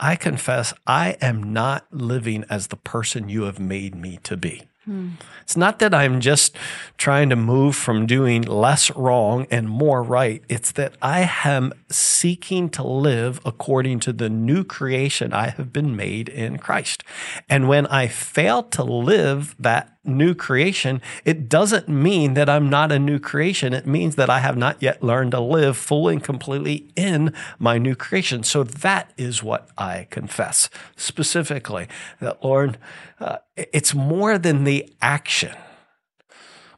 I 0.00 0.16
confess 0.16 0.72
I 0.86 1.16
am 1.20 1.52
not 1.52 1.86
living 1.92 2.44
as 2.48 2.68
the 2.68 2.76
person 2.76 3.28
you 3.28 3.42
have 3.42 3.60
made 3.60 3.94
me 3.94 4.18
to 4.24 4.36
be. 4.36 4.62
Hmm. 4.90 5.10
It's 5.42 5.56
not 5.56 5.78
that 5.78 5.94
I'm 5.94 6.18
just 6.18 6.56
trying 6.96 7.28
to 7.28 7.36
move 7.36 7.76
from 7.76 8.06
doing 8.06 8.42
less 8.42 8.90
wrong 8.96 9.46
and 9.48 9.68
more 9.68 10.02
right. 10.02 10.42
It's 10.48 10.72
that 10.72 10.96
I 11.00 11.30
am 11.44 11.72
seeking 11.88 12.68
to 12.70 12.82
live 12.82 13.40
according 13.44 14.00
to 14.00 14.12
the 14.12 14.28
new 14.28 14.64
creation 14.64 15.32
I 15.32 15.50
have 15.50 15.72
been 15.72 15.94
made 15.94 16.28
in 16.28 16.58
Christ. 16.58 17.04
And 17.48 17.68
when 17.68 17.86
I 17.86 18.08
fail 18.08 18.64
to 18.64 18.82
live 18.82 19.54
that 19.60 19.96
new 20.04 20.34
creation, 20.34 21.02
it 21.24 21.48
doesn't 21.48 21.88
mean 21.88 22.34
that 22.34 22.48
I'm 22.48 22.70
not 22.70 22.90
a 22.90 22.98
new 22.98 23.18
creation. 23.18 23.74
It 23.74 23.86
means 23.86 24.16
that 24.16 24.30
I 24.30 24.38
have 24.38 24.56
not 24.56 24.82
yet 24.82 25.02
learned 25.02 25.32
to 25.32 25.40
live 25.40 25.76
fully 25.76 26.14
and 26.14 26.24
completely 26.24 26.90
in 26.96 27.34
my 27.58 27.76
new 27.78 27.94
creation. 27.94 28.42
So 28.42 28.64
that 28.64 29.12
is 29.16 29.42
what 29.42 29.68
I 29.76 30.06
confess 30.10 30.70
specifically 30.96 31.86
that, 32.20 32.42
Lord, 32.42 32.78
uh, 33.18 33.38
it's 33.56 33.94
more 33.94 34.38
than 34.38 34.64
the 34.64 34.90
action 35.02 35.54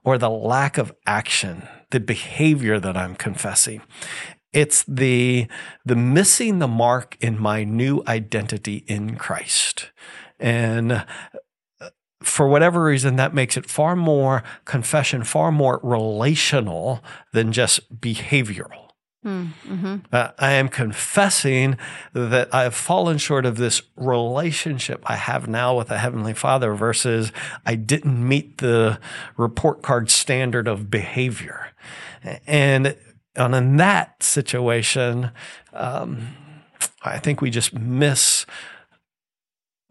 or 0.04 0.18
the 0.18 0.30
lack 0.30 0.78
of 0.78 0.92
action, 1.06 1.68
the 1.90 2.00
behavior 2.00 2.80
that 2.80 2.96
I'm 2.96 3.14
confessing. 3.14 3.82
It's 4.52 4.84
the, 4.86 5.46
the 5.84 5.96
missing 5.96 6.58
the 6.58 6.68
mark 6.68 7.16
in 7.20 7.40
my 7.40 7.64
new 7.64 8.02
identity 8.06 8.84
in 8.86 9.16
Christ. 9.16 9.90
And 10.38 11.06
for 12.24 12.48
whatever 12.48 12.84
reason, 12.84 13.16
that 13.16 13.34
makes 13.34 13.56
it 13.56 13.68
far 13.68 13.96
more 13.96 14.42
confession, 14.64 15.24
far 15.24 15.52
more 15.52 15.80
relational 15.82 17.02
than 17.32 17.52
just 17.52 18.00
behavioral. 18.00 18.88
Mm-hmm. 19.24 19.98
Uh, 20.10 20.30
I 20.38 20.52
am 20.52 20.68
confessing 20.68 21.78
that 22.12 22.52
I 22.52 22.64
have 22.64 22.74
fallen 22.74 23.18
short 23.18 23.46
of 23.46 23.56
this 23.56 23.82
relationship 23.94 25.00
I 25.06 25.14
have 25.14 25.46
now 25.46 25.76
with 25.76 25.88
the 25.88 25.98
Heavenly 25.98 26.34
Father 26.34 26.74
versus 26.74 27.30
I 27.64 27.76
didn't 27.76 28.26
meet 28.26 28.58
the 28.58 28.98
report 29.36 29.82
card 29.82 30.10
standard 30.10 30.66
of 30.66 30.90
behavior. 30.90 31.70
And, 32.48 32.96
and 33.36 33.54
in 33.54 33.76
that 33.76 34.22
situation, 34.24 35.30
um, 35.72 36.34
I 37.04 37.18
think 37.18 37.40
we 37.40 37.50
just 37.50 37.72
miss 37.72 38.44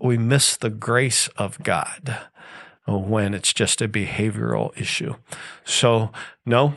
we 0.02 0.18
miss 0.18 0.58
the 0.58 0.70
grace 0.70 1.28
of 1.38 1.62
God 1.64 2.18
when 2.88 3.34
it's 3.34 3.54
just 3.54 3.82
a 3.82 3.88
behavioral 3.88 4.78
issue. 4.80 5.16
So, 5.64 6.12
no, 6.46 6.74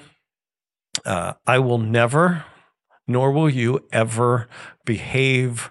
uh, 1.04 1.34
I 1.46 1.58
will 1.58 1.78
never, 1.78 2.44
nor 3.06 3.32
will 3.32 3.50
you 3.50 3.86
ever 3.92 4.48
behave 4.84 5.70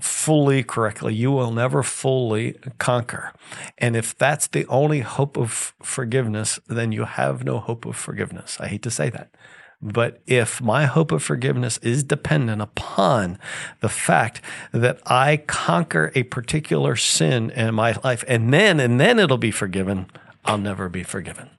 fully 0.00 0.62
correctly. 0.62 1.14
You 1.14 1.32
will 1.32 1.50
never 1.50 1.82
fully 1.82 2.56
conquer. 2.78 3.32
And 3.78 3.96
if 3.96 4.16
that's 4.16 4.46
the 4.46 4.66
only 4.66 5.00
hope 5.00 5.36
of 5.36 5.74
forgiveness, 5.82 6.60
then 6.68 6.92
you 6.92 7.04
have 7.04 7.44
no 7.44 7.58
hope 7.58 7.84
of 7.84 7.96
forgiveness. 7.96 8.58
I 8.60 8.68
hate 8.68 8.82
to 8.82 8.90
say 8.90 9.10
that. 9.10 9.34
But 9.80 10.20
if 10.26 10.60
my 10.60 10.86
hope 10.86 11.12
of 11.12 11.22
forgiveness 11.22 11.78
is 11.78 12.02
dependent 12.02 12.60
upon 12.60 13.38
the 13.80 13.88
fact 13.88 14.40
that 14.72 15.00
I 15.06 15.36
conquer 15.46 16.10
a 16.14 16.24
particular 16.24 16.96
sin 16.96 17.50
in 17.50 17.74
my 17.74 17.96
life 18.02 18.24
and 18.26 18.52
then 18.52 18.80
and 18.80 19.00
then 19.00 19.18
it'll 19.18 19.38
be 19.38 19.52
forgiven, 19.52 20.10
I'll 20.44 20.58
never 20.58 20.88
be 20.88 21.04
forgiven 21.04 21.50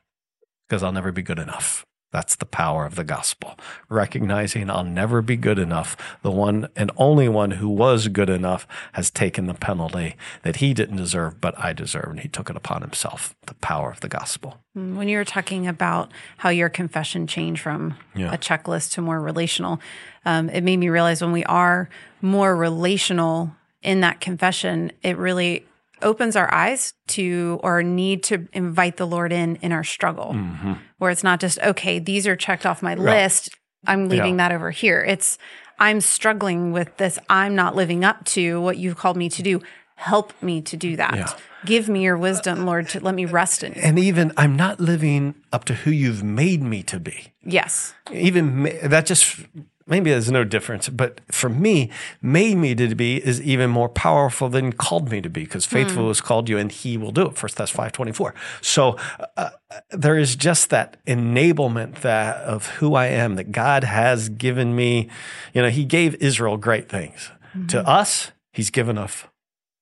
because 0.68 0.84
I'll 0.84 0.92
never 0.92 1.12
be 1.12 1.22
good 1.22 1.40
enough. 1.40 1.86
That's 2.12 2.36
the 2.36 2.46
power 2.46 2.86
of 2.86 2.96
the 2.96 3.04
gospel. 3.04 3.58
Recognizing 3.88 4.70
I'll 4.70 4.84
never 4.84 5.22
be 5.22 5.36
good 5.36 5.60
enough. 5.60 5.96
The 6.24 6.32
one 6.32 6.68
and 6.76 6.92
only 6.98 7.30
one 7.30 7.52
who 7.52 7.70
was 7.70 8.08
good 8.08 8.30
enough 8.30 8.68
has 8.94 9.12
taken 9.12 9.46
the 9.46 9.54
penalty 9.54 10.16
that 10.44 10.58
he 10.58 10.74
didn't 10.74 10.98
deserve, 10.98 11.40
but 11.40 11.58
I 11.60 11.74
deserve, 11.74 12.10
and 12.10 12.20
he 12.20 12.28
took 12.28 12.50
it 12.50 12.56
upon 12.56 12.82
himself. 12.82 13.36
The 13.46 13.54
power 13.56 13.92
of 13.92 14.00
the 14.00 14.10
gospel. 14.10 14.58
Mm, 14.76 14.96
when 14.96 15.08
you 15.08 15.18
were 15.18 15.26
talking 15.26 15.68
about 15.68 16.12
how 16.38 16.50
your 16.50 16.70
confession 16.70 17.28
changed 17.28 17.62
from 17.62 17.96
yeah. 18.16 18.34
a 18.34 18.38
checklist 18.38 18.94
to 18.94 19.02
more 19.02 19.22
relational, 19.22 19.80
um, 20.26 20.50
it 20.50 20.62
made 20.62 20.78
me 20.78 20.90
realize 20.90 21.22
when 21.22 21.32
we 21.32 21.44
are 21.46 21.90
more 22.22 22.56
relational 22.56 23.56
in 23.82 24.02
that 24.02 24.20
confession, 24.20 24.92
it 25.04 25.18
really 25.18 25.66
opens 26.02 26.36
our 26.36 26.54
eyes 26.54 26.94
to 27.08 27.60
or 27.64 27.84
need 27.84 28.24
to 28.24 28.48
invite 28.54 28.98
the 28.98 29.06
Lord 29.06 29.32
in 29.32 29.58
in 29.58 29.72
our 29.72 29.84
struggle, 29.84 30.34
mm-hmm. 30.34 30.74
where 30.98 31.12
it's 31.12 31.24
not 31.24 31.40
just, 31.40 31.60
okay, 31.60 32.00
these 32.00 32.28
are 32.28 32.36
checked 32.36 32.66
off 32.66 32.82
my 32.82 32.96
list. 32.96 33.50
I'm 33.88 34.10
leaving 34.10 34.38
yeah. 34.38 34.50
that 34.50 34.56
over 34.56 34.72
here. 34.72 35.02
It's, 35.02 35.38
I'm 35.80 36.02
struggling 36.02 36.72
with 36.74 36.98
this. 36.98 37.18
I'm 37.30 37.56
not 37.56 37.76
living 37.76 38.04
up 38.04 38.26
to 38.26 38.60
what 38.60 38.78
you've 38.78 38.98
called 38.98 39.16
me 39.16 39.30
to 39.30 39.42
do. 39.42 39.62
Help 39.96 40.34
me 40.42 40.62
to 40.62 40.78
do 40.78 40.96
that. 40.96 41.16
Yeah. 41.16 41.34
Give 41.66 41.90
me 41.90 42.04
your 42.04 42.18
wisdom, 42.18 42.66
Lord, 42.66 42.88
to 42.90 43.02
let 43.02 43.16
me 43.16 43.26
rest 43.26 43.64
in 43.64 43.74
you. 43.74 43.82
And 43.82 44.00
even 44.00 44.32
I'm 44.38 44.56
not 44.56 44.80
living 44.80 45.36
up 45.52 45.66
to 45.66 45.74
who 45.74 45.92
you've 45.92 46.24
made 46.24 46.62
me 46.62 46.84
to 46.84 47.00
be. 47.00 47.34
Yes. 47.44 47.94
Even 48.12 48.64
that 48.84 49.06
just 49.06 49.42
maybe 49.90 50.12
there's 50.12 50.32
no 50.32 50.44
difference, 50.44 50.90
but 50.90 51.22
for 51.32 51.50
me, 51.50 51.90
made 52.22 52.56
me 52.56 52.76
to 52.76 52.96
be 52.96 53.18
is 53.18 53.42
even 53.42 53.70
more 53.70 53.90
powerful 53.90 54.50
than 54.50 54.74
called 54.74 55.12
me 55.12 55.22
to 55.22 55.30
be 55.30 55.44
because 55.44 55.66
faithful 55.66 56.04
mm. 56.04 56.08
has 56.10 56.22
called 56.22 56.48
you 56.48 56.58
and 56.58 56.72
he 56.72 56.98
will 56.98 57.12
do 57.12 57.28
it. 57.28 57.38
First, 57.38 57.56
Thess 57.56 57.70
524. 57.70 58.34
So 58.62 58.98
uh, 59.38 59.50
there 59.92 60.18
is 60.18 60.36
just 60.36 60.70
that 60.70 61.04
enablement 61.06 62.02
that 62.02 62.38
of 62.38 62.68
who 62.68 62.96
I 62.96 63.08
am 63.08 63.36
that 63.36 63.52
God 63.52 63.84
has 63.84 64.30
given 64.30 64.76
me. 64.76 65.10
You 65.54 65.64
know, 65.64 65.70
he 65.70 65.86
gave 65.86 66.16
Israel 66.16 66.58
great 66.58 66.90
things. 66.90 67.32
Mm-hmm. 67.56 67.68
To 67.68 67.88
us, 67.88 68.32
he's 68.52 68.70
given 68.70 68.98
us, 68.98 69.26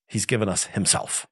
he's 0.07 0.25
given 0.25 0.49
us 0.49 0.65
himself. 0.65 1.27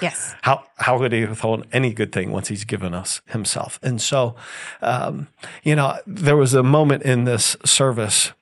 Yes. 0.00 0.34
How 0.42 0.64
how 0.76 0.98
could 0.98 1.12
he 1.12 1.24
withhold 1.24 1.66
any 1.72 1.92
good 1.92 2.12
thing 2.12 2.30
once 2.30 2.48
he's 2.48 2.64
given 2.64 2.94
us 2.94 3.20
himself? 3.26 3.78
And 3.82 4.00
so, 4.00 4.34
um, 4.80 5.28
you 5.62 5.76
know, 5.76 5.98
there 6.06 6.36
was 6.36 6.54
a 6.54 6.62
moment 6.62 7.02
in 7.02 7.24
this 7.24 7.56
service 7.64 8.32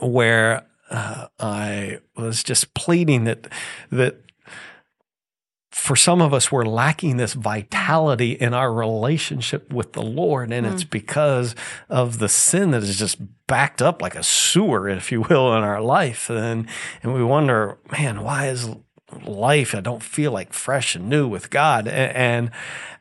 where 0.00 0.66
uh, 0.90 1.28
I 1.38 2.00
was 2.16 2.42
just 2.42 2.74
pleading 2.74 3.24
that 3.24 3.48
that 3.90 4.24
for 5.84 5.96
some 5.96 6.22
of 6.22 6.32
us, 6.32 6.50
we're 6.52 6.64
lacking 6.64 7.18
this 7.18 7.34
vitality 7.34 8.32
in 8.32 8.54
our 8.54 8.72
relationship 8.72 9.70
with 9.70 9.92
the 9.92 10.02
Lord. 10.02 10.50
And 10.50 10.64
mm. 10.64 10.72
it's 10.72 10.84
because 10.84 11.54
of 11.90 12.20
the 12.20 12.28
sin 12.28 12.70
that 12.70 12.82
is 12.82 12.98
just 12.98 13.18
backed 13.46 13.82
up 13.82 14.00
like 14.00 14.14
a 14.14 14.22
sewer, 14.22 14.88
if 14.88 15.12
you 15.12 15.22
will, 15.22 15.54
in 15.54 15.62
our 15.62 15.82
life. 15.82 16.30
And, 16.30 16.68
and 17.02 17.12
we 17.12 17.22
wonder, 17.22 17.76
man, 17.92 18.22
why 18.22 18.48
is 18.48 18.70
life. 19.26 19.74
I 19.74 19.80
don't 19.80 20.02
feel 20.02 20.32
like 20.32 20.52
fresh 20.52 20.94
and 20.94 21.08
new 21.08 21.26
with 21.28 21.50
God. 21.50 21.86
And, 21.86 22.16
and, 22.16 22.50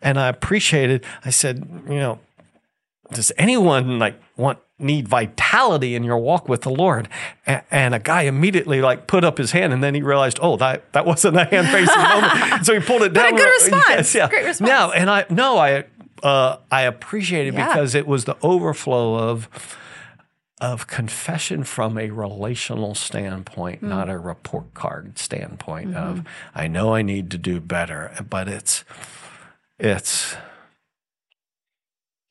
and 0.01 0.19
I 0.19 0.27
appreciated, 0.27 1.05
I 1.25 1.29
said, 1.29 1.67
you 1.87 1.95
know, 1.95 2.19
does 3.11 3.31
anyone 3.37 3.99
like 3.99 4.19
want 4.37 4.59
need 4.79 5.07
vitality 5.07 5.95
in 5.95 6.03
your 6.03 6.17
walk 6.17 6.49
with 6.49 6.61
the 6.61 6.69
Lord? 6.69 7.07
And, 7.45 7.61
and, 7.69 7.95
a 7.95 7.99
guy 7.99 8.23
immediately 8.23 8.81
like 8.81 9.07
put 9.07 9.23
up 9.23 9.37
his 9.37 9.51
hand, 9.51 9.71
and 9.73 9.83
then 9.83 9.93
he 9.93 10.01
realized, 10.01 10.39
oh, 10.41 10.57
that 10.57 10.91
that 10.93 11.05
wasn't 11.05 11.37
a 11.37 11.45
hand 11.45 11.67
facing 11.67 12.01
moment. 12.41 12.65
So 12.65 12.73
he 12.73 12.79
pulled 12.79 13.03
it 13.03 13.13
down. 13.13 13.31
But 13.31 13.41
a 13.41 13.43
good 13.43 13.51
response. 13.51 13.85
Yes, 13.89 14.15
yeah. 14.15 14.29
Great 14.29 14.45
response. 14.45 14.69
No, 14.69 14.91
and 14.91 15.09
I 15.09 15.25
no, 15.29 15.57
I 15.57 15.85
uh, 16.23 16.57
I 16.71 16.83
appreciate 16.83 17.47
it 17.47 17.53
yeah. 17.53 17.67
because 17.67 17.95
it 17.95 18.07
was 18.07 18.25
the 18.25 18.37
overflow 18.41 19.15
of 19.15 19.49
of 20.63 20.87
confession 20.87 21.65
from 21.65 21.97
a 21.97 22.09
relational 22.09 22.95
standpoint, 22.95 23.81
mm. 23.81 23.89
not 23.89 24.09
a 24.09 24.17
report 24.17 24.73
card 24.73 25.19
standpoint 25.19 25.89
mm-hmm. 25.89 26.19
of 26.19 26.25
I 26.55 26.69
know 26.69 26.95
I 26.95 27.01
need 27.01 27.29
to 27.31 27.37
do 27.37 27.59
better, 27.59 28.15
but 28.29 28.47
it's 28.47 28.85
it's 29.77 30.37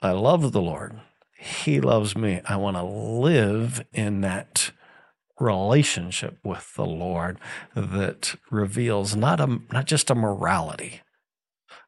I 0.00 0.12
love 0.12 0.52
the 0.52 0.62
Lord. 0.62 0.98
He 1.36 1.78
loves 1.78 2.16
me. 2.16 2.40
I 2.46 2.56
want 2.56 2.78
to 2.78 2.82
live 2.82 3.84
in 3.92 4.22
that 4.22 4.72
relationship 5.38 6.38
with 6.42 6.72
the 6.74 6.86
Lord 6.86 7.38
that 7.74 8.36
reveals 8.50 9.14
not 9.14 9.40
a 9.40 9.58
not 9.70 9.84
just 9.84 10.10
a 10.10 10.14
morality. 10.14 11.02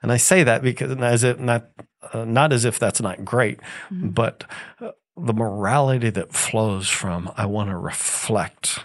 And 0.03 0.13
I 0.13 0.19
say 0.19 0.43
that 0.43 0.61
because 0.61 0.95
as 0.95 1.25
if 1.25 1.39
not 1.39 1.71
uh, 2.13 2.27
not 2.27 2.53
as 2.53 2.67
if 2.67 2.79
that's 2.79 3.01
not 3.01 3.25
great, 3.25 3.61
mm-hmm. 3.89 4.11
but 4.11 4.45
uh, 4.79 4.91
the 5.16 5.33
morality 5.33 6.11
that 6.11 6.33
flows 6.33 6.88
from 6.88 7.30
I 7.37 7.47
want 7.47 7.71
to 7.71 7.76
reflect 7.76 8.80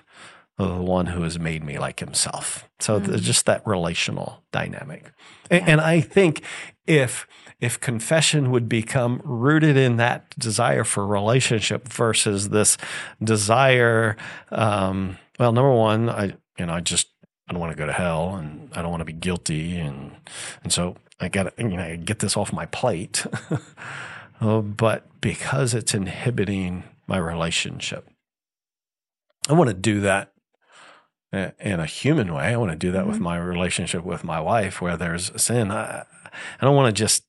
the 0.60 0.82
one 0.82 1.06
who 1.08 1.24
has 1.24 1.40
made 1.40 1.64
me 1.64 1.80
like 1.80 2.02
himself. 2.02 2.68
So 2.80 3.00
mm-hmm. 3.00 3.16
just 3.18 3.46
that 3.46 3.66
relational 3.66 4.44
dynamic. 4.52 5.12
Yeah. 5.50 5.64
And, 5.66 5.82
I 5.82 6.02
think 6.02 6.44
if 6.86 7.26
if 7.62 7.80
confession 7.80 8.52
would 8.52 8.68
become 8.68 9.22
rooted 9.24 9.78
in 9.78 9.98
that 9.98 10.38
desire 10.38 10.84
for 10.84 11.08
relationship 11.08 11.88
versus 11.88 12.50
this 12.50 12.78
desire, 13.24 14.18
um, 14.52 15.18
well, 15.40 15.54
number 15.54 15.74
one, 15.74 16.10
I 16.10 16.34
you 16.58 16.66
know 16.66 16.74
I 16.74 16.82
just 16.82 17.08
I 17.48 17.54
don't 17.54 17.62
want 17.62 17.72
to 17.72 17.78
go 17.78 17.86
to 17.86 17.94
hell 17.94 18.36
and 18.36 18.70
I 18.74 18.82
don't 18.82 18.92
want 18.92 19.02
to 19.02 19.06
be 19.06 19.14
guilty 19.14 19.78
and 19.78 20.12
and 20.64 20.74
so 20.74 20.98
I 21.22 21.30
got 21.30 21.56
to 21.56 21.64
you 21.64 21.78
know 21.78 21.84
I 21.84 21.96
get 21.96 22.20
this 22.20 22.36
off 22.36 22.52
my 22.52 22.66
plate. 22.66 23.26
Uh, 24.40 24.62
but 24.62 25.22
because 25.22 25.74
it's 25.74 25.94
inhibiting 25.94 26.84
my 27.08 27.18
relationship. 27.18 28.10
I 29.50 29.54
want 29.54 29.70
to 29.70 29.74
do 29.74 30.00
that 30.02 30.32
in 31.32 31.80
a 31.80 31.86
human 31.86 32.34
way. 32.34 32.46
I 32.46 32.58
want 32.58 32.72
to 32.72 32.78
do 32.78 32.92
that 32.92 33.02
mm-hmm. 33.02 33.10
with 33.10 33.20
my 33.20 33.38
relationship 33.38 34.04
with 34.04 34.24
my 34.24 34.40
wife, 34.40 34.82
where 34.82 34.98
there's 34.98 35.32
sin. 35.42 35.72
I, 35.72 36.06
I 36.62 36.66
don't 36.66 36.76
want 36.76 36.96
to 36.96 37.00
just 37.00 37.24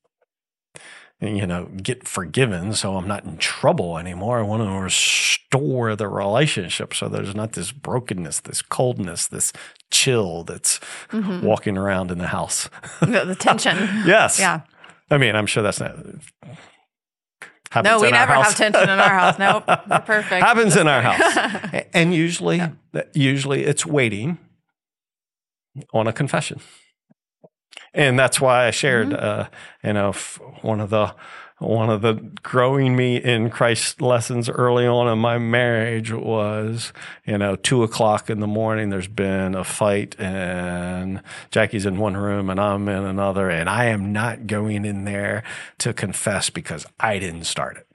you 1.20 1.46
know, 1.46 1.66
get 1.82 2.08
forgiven 2.08 2.72
so 2.72 2.96
I'm 2.96 3.06
not 3.06 3.24
in 3.24 3.36
trouble 3.36 3.98
anymore. 3.98 4.38
I 4.38 4.42
want 4.42 4.62
to 4.62 4.70
restore 4.70 5.94
the 5.94 6.08
relationship 6.08 6.94
so 6.94 7.08
there's 7.08 7.34
not 7.34 7.52
this 7.52 7.72
brokenness, 7.72 8.40
this 8.40 8.62
coldness, 8.62 9.26
this 9.26 9.52
chill 9.90 10.44
that's 10.44 10.78
mm-hmm. 11.10 11.44
walking 11.44 11.76
around 11.76 12.10
in 12.10 12.18
the 12.18 12.28
house. 12.28 12.70
the, 13.00 13.24
the 13.26 13.34
tension. 13.34 13.76
yes. 14.06 14.38
Yeah. 14.38 14.62
I 15.10 15.18
mean, 15.18 15.36
I'm 15.36 15.46
sure 15.46 15.62
that's 15.62 15.80
not. 15.80 15.96
No, 17.82 18.00
we 18.00 18.10
never 18.10 18.32
have 18.32 18.56
tension 18.56 18.82
in 18.82 18.88
our 18.88 19.18
house. 19.18 19.38
Nope, 19.38 19.64
we're 19.90 20.00
perfect. 20.00 20.42
Happens 20.44 20.76
in 20.76 20.88
our 20.88 21.02
house, 21.02 21.84
and 21.94 22.12
usually, 22.12 22.56
yeah. 22.56 22.70
usually 23.14 23.64
it's 23.64 23.86
waiting 23.86 24.38
on 25.92 26.06
a 26.08 26.12
confession 26.12 26.60
and 27.94 28.18
that's 28.18 28.40
why 28.40 28.66
I 28.66 28.70
shared, 28.70 29.08
mm-hmm. 29.08 29.40
uh, 29.42 29.46
you 29.82 29.92
know, 29.92 30.12
one 30.62 30.80
of 30.80 30.90
the 30.90 31.14
one 31.60 31.90
of 31.90 32.00
the 32.00 32.14
growing 32.42 32.96
me 32.96 33.18
in 33.18 33.50
Christ 33.50 34.00
lessons 34.00 34.48
early 34.48 34.86
on 34.86 35.08
in 35.08 35.18
my 35.18 35.36
marriage 35.36 36.10
was, 36.10 36.90
you 37.26 37.36
know, 37.36 37.54
two 37.54 37.82
o'clock 37.82 38.30
in 38.30 38.40
the 38.40 38.46
morning. 38.46 38.88
There's 38.88 39.06
been 39.06 39.54
a 39.54 39.62
fight, 39.62 40.18
and 40.18 41.20
Jackie's 41.50 41.84
in 41.84 41.98
one 41.98 42.16
room 42.16 42.48
and 42.48 42.58
I'm 42.58 42.88
in 42.88 43.04
another, 43.04 43.50
and 43.50 43.68
I 43.68 43.86
am 43.86 44.10
not 44.10 44.46
going 44.46 44.86
in 44.86 45.04
there 45.04 45.42
to 45.78 45.92
confess 45.92 46.48
because 46.48 46.86
I 46.98 47.18
didn't 47.18 47.44
start 47.44 47.76
it. 47.76 47.86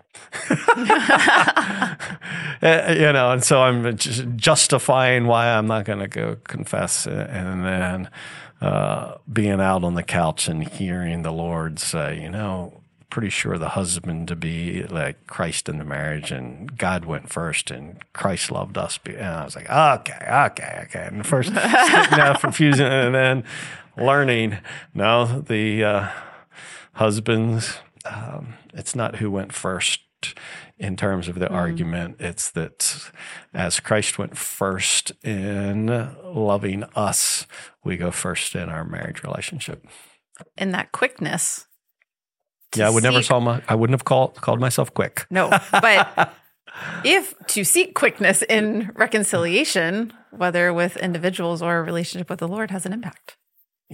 Eh, 2.62 2.94
you 2.94 3.12
know, 3.12 3.32
and 3.32 3.44
so 3.44 3.62
I'm 3.62 3.98
just 3.98 4.26
justifying 4.38 5.28
why 5.28 5.50
I'm 5.50 5.68
not 5.68 5.84
going 5.84 6.00
to 6.00 6.08
go 6.08 6.38
confess, 6.46 7.06
and 7.06 7.66
then 7.66 8.10
uh, 8.62 9.16
being 9.32 9.62
out 9.62 9.84
on 9.84 9.94
the 9.94 10.04
couch 10.04 10.48
and 10.48 10.68
hearing 10.68 11.22
the 11.22 11.32
Lord 11.32 11.80
say, 11.80 12.22
you 12.22 12.30
know, 12.30 12.82
pretty 13.10 13.30
sure 13.30 13.58
the 13.58 13.70
husband 13.70 14.28
to 14.28 14.36
be 14.36 14.84
like 14.84 15.28
Christ 15.28 15.70
in 15.70 15.78
the 15.78 15.86
marriage 15.86 16.32
and 16.32 16.78
God 16.78 17.06
went 17.06 17.30
first 17.30 17.72
and 17.72 17.98
Christ 18.14 18.52
loved 18.52 18.78
us. 18.78 19.00
And 19.06 19.24
I 19.24 19.46
was 19.46 19.56
like, 19.56 19.70
okay, 19.70 20.20
okay, 20.30 20.82
okay. 20.84 21.08
And 21.08 21.26
first, 21.26 21.54
now 21.54 22.36
confusing 22.36 22.88
and 22.88 23.16
then 23.16 23.44
learning, 23.98 24.58
no, 24.94 25.42
the 25.42 25.84
uh, 25.84 26.10
husbands, 26.94 27.78
um, 28.06 28.56
it's 28.74 28.96
not 28.96 29.18
who 29.18 29.32
went 29.32 29.54
first 29.54 30.02
in 30.78 30.96
terms 30.96 31.28
of 31.28 31.40
the 31.40 31.48
mm. 31.48 31.54
argument. 31.54 32.18
It's 32.20 32.52
that 32.52 33.12
as 33.54 33.80
Christ 33.80 34.18
went 34.18 34.38
first 34.38 35.12
in 35.24 35.88
loving 36.24 36.84
us, 36.96 37.46
we 37.84 37.98
go 37.98 38.12
first 38.12 38.56
in 38.56 38.70
our 38.70 38.84
marriage 38.84 39.24
relationship. 39.24 39.86
In 40.58 40.72
that 40.72 40.92
quickness. 40.92 41.68
Yeah, 42.76 42.88
I 42.88 42.90
would 42.90 43.04
seek, 43.04 43.12
never 43.12 43.24
saw 43.24 43.40
my. 43.40 43.62
I 43.70 43.76
wouldn't 43.76 43.94
have 43.94 44.04
called 44.04 44.36
called 44.42 44.60
myself 44.60 44.94
quick. 44.94 45.26
No, 45.30 45.50
but 45.72 46.34
if 47.06 47.34
to 47.48 47.64
seek 47.64 47.96
quickness 47.96 48.42
in 48.42 48.92
reconciliation, 48.96 50.12
whether 50.32 50.74
with 50.74 50.98
individuals 50.98 51.62
or 51.62 51.78
a 51.78 51.84
relationship 51.84 52.30
with 52.30 52.40
the 52.40 52.50
Lord, 52.50 52.72
has 52.72 52.86
an 52.86 52.92
impact. 52.92 53.38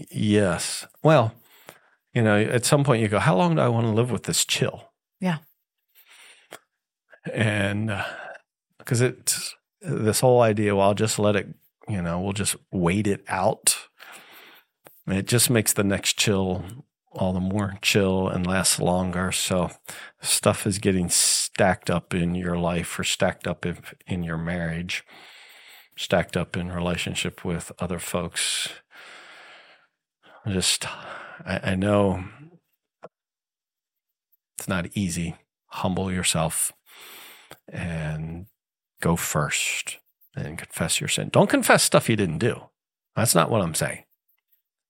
Yes. 0.09 0.88
Well, 1.03 1.35
you 2.15 2.23
know, 2.23 2.39
at 2.39 2.65
some 2.65 2.83
point 2.83 3.03
you 3.03 3.07
go, 3.07 3.19
how 3.19 3.35
long 3.35 3.55
do 3.55 3.61
I 3.61 3.67
want 3.67 3.85
to 3.85 3.91
live 3.91 4.09
with 4.09 4.23
this 4.23 4.45
chill? 4.45 4.89
Yeah 5.19 5.39
and 7.31 8.03
because 8.77 9.01
uh, 9.01 9.05
it's 9.05 9.55
this 9.81 10.19
whole 10.19 10.41
idea, 10.41 10.75
well, 10.75 10.87
I'll 10.87 10.93
just 10.93 11.19
let 11.19 11.35
it, 11.35 11.48
you 11.87 12.01
know, 12.01 12.19
we'll 12.19 12.33
just 12.33 12.55
wait 12.72 13.07
it 13.07 13.24
out. 13.27 13.77
It 15.07 15.27
just 15.27 15.50
makes 15.50 15.74
the 15.74 15.83
next 15.83 16.17
chill 16.17 16.63
all 17.13 17.33
the 17.33 17.39
more 17.39 17.74
chill 17.81 18.27
and 18.27 18.48
lasts 18.48 18.79
longer. 18.79 19.31
So 19.31 19.72
stuff 20.22 20.65
is 20.65 20.79
getting 20.79 21.09
stacked 21.09 21.89
up 21.89 22.13
in 22.13 22.35
your 22.35 22.57
life 22.57 22.98
or 22.98 23.03
stacked 23.03 23.48
up 23.48 23.65
in, 23.65 23.79
in 24.07 24.24
your 24.24 24.37
marriage, 24.37 25.03
stacked 25.98 26.37
up 26.37 26.55
in 26.55 26.72
relationship 26.72 27.43
with 27.43 27.72
other 27.79 28.00
folks. 28.00 28.69
Just, 30.48 30.85
I, 31.46 31.72
I 31.72 31.75
know 31.75 32.24
it's 34.57 34.67
not 34.67 34.87
easy. 34.96 35.35
Humble 35.67 36.11
yourself 36.11 36.72
and 37.72 38.46
go 39.01 39.16
first 39.16 39.98
and 40.36 40.57
confess 40.57 41.01
your 41.01 41.07
sin. 41.07 41.29
Don't 41.29 41.50
confess 41.50 41.84
stuff 41.84 42.10
you 42.10 42.16
didn't 42.16 42.38
do. 42.38 42.62
That's 43.16 43.36
not 43.36 43.50
what 43.50 43.62
I'm 43.62 43.75
saying. 43.75 44.03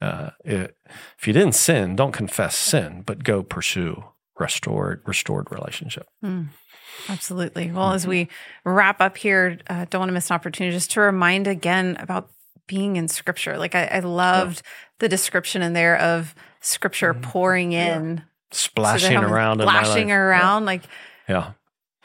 Uh, 0.02 0.32
it, 0.44 0.76
if 1.18 1.28
you 1.28 1.34
didn't 1.34 1.54
sin, 1.54 1.96
don't 1.96 2.12
confess 2.12 2.56
sin, 2.56 3.04
but 3.06 3.24
go 3.24 3.44
pursue 3.44 4.04
restored 4.40 5.04
restored 5.06 5.52
relationship. 5.52 6.08
Mm, 6.24 6.48
absolutely. 7.08 7.72
Well, 7.72 7.88
mm-hmm. 7.88 7.96
as 7.96 8.08
we 8.08 8.28
wrap 8.66 9.00
up 9.00 9.18
here, 9.18 9.60
uh, 9.70 9.86
don't 9.90 10.00
want 10.00 10.10
to 10.10 10.14
miss 10.14 10.32
an 10.32 10.36
opportunity 10.36 10.76
just 10.76 10.92
to 10.92 11.02
remind 11.02 11.46
again 11.48 11.98
about 12.00 12.32
being 12.68 12.96
in 12.96 13.08
Scripture. 13.08 13.58
Like 13.58 13.76
I, 13.76 13.86
I 13.86 14.00
loved 14.00 14.64
yeah. 14.64 14.72
the 15.00 15.10
description 15.10 15.62
in 15.62 15.74
there 15.74 15.98
of 15.98 16.34
Scripture 16.62 17.14
mm-hmm. 17.14 17.30
pouring 17.30 17.74
in, 17.74 18.18
yeah. 18.18 18.24
splashing 18.52 19.20
so 19.20 19.24
around, 19.24 19.62
splashing 19.62 20.12
around, 20.12 20.64
yeah. 20.64 20.66
like 20.66 20.84
yeah 21.30 21.52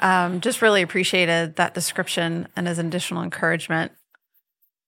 um, 0.01 0.41
just 0.41 0.63
really 0.63 0.83
appreciated 0.83 1.57
that 1.57 1.75
description 1.75 2.49
and 2.57 2.69
as 2.69 2.79
additional 2.79 3.23
encouragement 3.23 3.93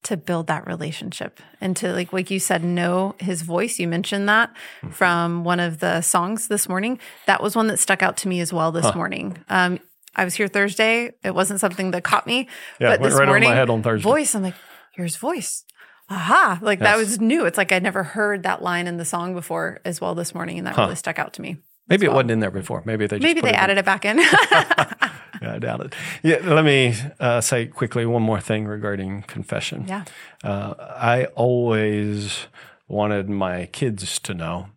to 0.04 0.16
build 0.16 0.46
that 0.46 0.66
relationship 0.66 1.40
and 1.60 1.76
to 1.76 1.92
like 1.92 2.12
like 2.12 2.30
you 2.30 2.38
said 2.38 2.62
know 2.62 3.14
his 3.18 3.42
voice 3.42 3.78
you 3.78 3.88
mentioned 3.88 4.28
that 4.28 4.50
mm-hmm. 4.50 4.90
from 4.90 5.44
one 5.44 5.58
of 5.58 5.80
the 5.80 6.00
songs 6.00 6.48
this 6.48 6.68
morning 6.68 6.98
that 7.26 7.42
was 7.42 7.56
one 7.56 7.66
that 7.66 7.78
stuck 7.78 8.02
out 8.02 8.16
to 8.16 8.28
me 8.28 8.40
as 8.40 8.52
well 8.52 8.70
this 8.70 8.86
huh. 8.86 8.92
morning 8.94 9.36
um, 9.48 9.78
i 10.14 10.24
was 10.24 10.34
here 10.34 10.46
thursday 10.46 11.10
it 11.24 11.34
wasn't 11.34 11.58
something 11.58 11.90
that 11.90 12.04
caught 12.04 12.26
me 12.26 12.48
yeah, 12.78 12.90
but 12.90 13.02
this 13.02 13.14
right 13.14 13.26
morning 13.26 13.50
my 13.50 13.56
head 13.56 13.68
on 13.68 13.82
thursday 13.82 14.08
voice 14.08 14.34
i'm 14.34 14.42
like 14.42 14.54
here's 14.94 15.16
voice 15.16 15.64
aha 16.08 16.58
like 16.62 16.78
yes. 16.78 16.86
that 16.86 16.96
was 16.96 17.20
new 17.20 17.44
it's 17.44 17.58
like 17.58 17.72
i'd 17.72 17.82
never 17.82 18.04
heard 18.04 18.44
that 18.44 18.62
line 18.62 18.86
in 18.86 18.98
the 18.98 19.04
song 19.04 19.34
before 19.34 19.80
as 19.84 20.00
well 20.00 20.14
this 20.14 20.32
morning 20.32 20.58
and 20.58 20.66
that 20.66 20.76
huh. 20.76 20.82
really 20.82 20.94
stuck 20.94 21.18
out 21.18 21.32
to 21.32 21.42
me 21.42 21.56
Maybe 21.88 22.04
it 22.04 22.12
wasn't 22.12 22.32
in 22.32 22.40
there 22.40 22.50
before. 22.50 22.82
Maybe 22.84 23.06
they 23.06 23.18
maybe 23.18 23.40
they 23.40 23.50
it 23.50 23.54
added 23.54 23.72
in. 23.72 23.78
it 23.78 23.84
back 23.84 24.04
in. 24.04 24.18
yeah, 25.42 25.54
I 25.54 25.58
doubt 25.58 25.80
it. 25.80 25.94
Yeah, 26.22 26.38
let 26.42 26.64
me 26.64 26.94
uh, 27.18 27.40
say 27.40 27.66
quickly 27.66 28.04
one 28.04 28.22
more 28.22 28.40
thing 28.40 28.66
regarding 28.66 29.22
confession. 29.22 29.86
Yeah, 29.88 30.04
uh, 30.44 30.74
I 30.78 31.26
always 31.34 32.46
wanted 32.88 33.30
my 33.30 33.66
kids 33.66 34.18
to 34.20 34.34
know, 34.34 34.68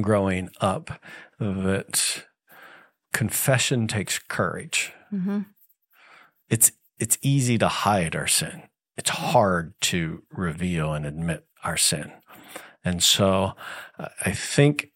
growing 0.00 0.50
up, 0.60 1.00
that 1.38 2.24
confession 3.12 3.86
takes 3.86 4.18
courage. 4.18 4.92
Mm-hmm. 5.12 5.40
It's 6.50 6.72
it's 6.98 7.16
easy 7.22 7.56
to 7.58 7.68
hide 7.68 8.14
our 8.14 8.26
sin. 8.26 8.64
It's 8.96 9.10
hard 9.10 9.74
to 9.82 10.22
reveal 10.30 10.92
and 10.92 11.06
admit 11.06 11.46
our 11.64 11.78
sin, 11.78 12.12
and 12.84 13.02
so 13.02 13.54
uh, 13.98 14.08
I 14.24 14.32
think 14.32 14.90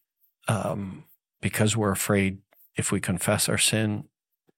um, 0.48 1.04
because 1.40 1.76
we're 1.76 1.92
afraid 1.92 2.38
if 2.76 2.90
we 2.90 3.00
confess 3.00 3.48
our 3.48 3.58
sin, 3.58 4.04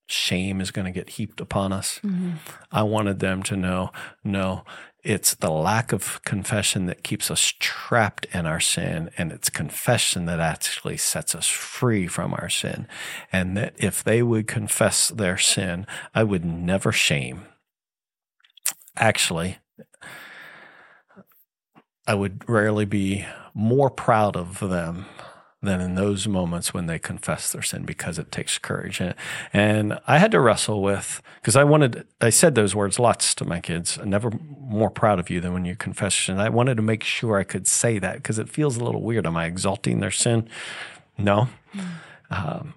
shame 0.06 0.60
is 0.60 0.70
going 0.70 0.86
to 0.86 0.90
get 0.90 1.10
heaped 1.10 1.40
upon 1.40 1.72
us. 1.72 2.00
Mm-hmm. 2.02 2.32
I 2.72 2.82
wanted 2.82 3.20
them 3.20 3.42
to 3.44 3.56
know 3.56 3.92
no, 4.24 4.64
it's 5.02 5.34
the 5.34 5.50
lack 5.50 5.92
of 5.92 6.22
confession 6.24 6.86
that 6.86 7.02
keeps 7.02 7.30
us 7.30 7.54
trapped 7.58 8.26
in 8.32 8.44
our 8.44 8.60
sin, 8.60 9.10
and 9.16 9.32
it's 9.32 9.48
confession 9.48 10.26
that 10.26 10.40
actually 10.40 10.96
sets 10.96 11.34
us 11.34 11.46
free 11.46 12.06
from 12.06 12.34
our 12.34 12.48
sin. 12.48 12.86
And 13.32 13.56
that 13.56 13.74
if 13.78 14.04
they 14.04 14.22
would 14.22 14.46
confess 14.46 15.08
their 15.08 15.38
sin, 15.38 15.86
I 16.14 16.24
would 16.24 16.44
never 16.44 16.92
shame. 16.92 17.46
Actually, 18.96 19.58
I 22.06 22.14
would 22.14 22.46
rarely 22.48 22.84
be 22.84 23.24
more 23.54 23.90
proud 23.90 24.36
of 24.36 24.58
them 24.58 25.06
than 25.62 25.80
in 25.80 25.94
those 25.94 26.26
moments 26.26 26.72
when 26.72 26.86
they 26.86 26.98
confess 26.98 27.52
their 27.52 27.62
sin 27.62 27.84
because 27.84 28.18
it 28.18 28.32
takes 28.32 28.56
courage. 28.56 28.98
And, 29.00 29.14
and 29.52 29.98
I 30.06 30.18
had 30.18 30.30
to 30.30 30.40
wrestle 30.40 30.82
with, 30.82 31.20
because 31.40 31.54
I 31.54 31.64
wanted, 31.64 32.06
I 32.20 32.30
said 32.30 32.54
those 32.54 32.74
words 32.74 32.98
lots 32.98 33.34
to 33.34 33.44
my 33.44 33.60
kids, 33.60 33.98
I'm 33.98 34.08
never 34.08 34.30
more 34.58 34.88
proud 34.88 35.18
of 35.18 35.28
you 35.28 35.38
than 35.40 35.52
when 35.52 35.66
you 35.66 35.76
confess 35.76 36.14
sin. 36.14 36.40
I 36.40 36.48
wanted 36.48 36.76
to 36.76 36.82
make 36.82 37.04
sure 37.04 37.38
I 37.38 37.44
could 37.44 37.66
say 37.66 37.98
that 37.98 38.16
because 38.16 38.38
it 38.38 38.48
feels 38.48 38.78
a 38.78 38.84
little 38.84 39.02
weird. 39.02 39.26
Am 39.26 39.36
I 39.36 39.44
exalting 39.44 40.00
their 40.00 40.10
sin? 40.10 40.48
No. 41.18 41.48
Um, 42.30 42.74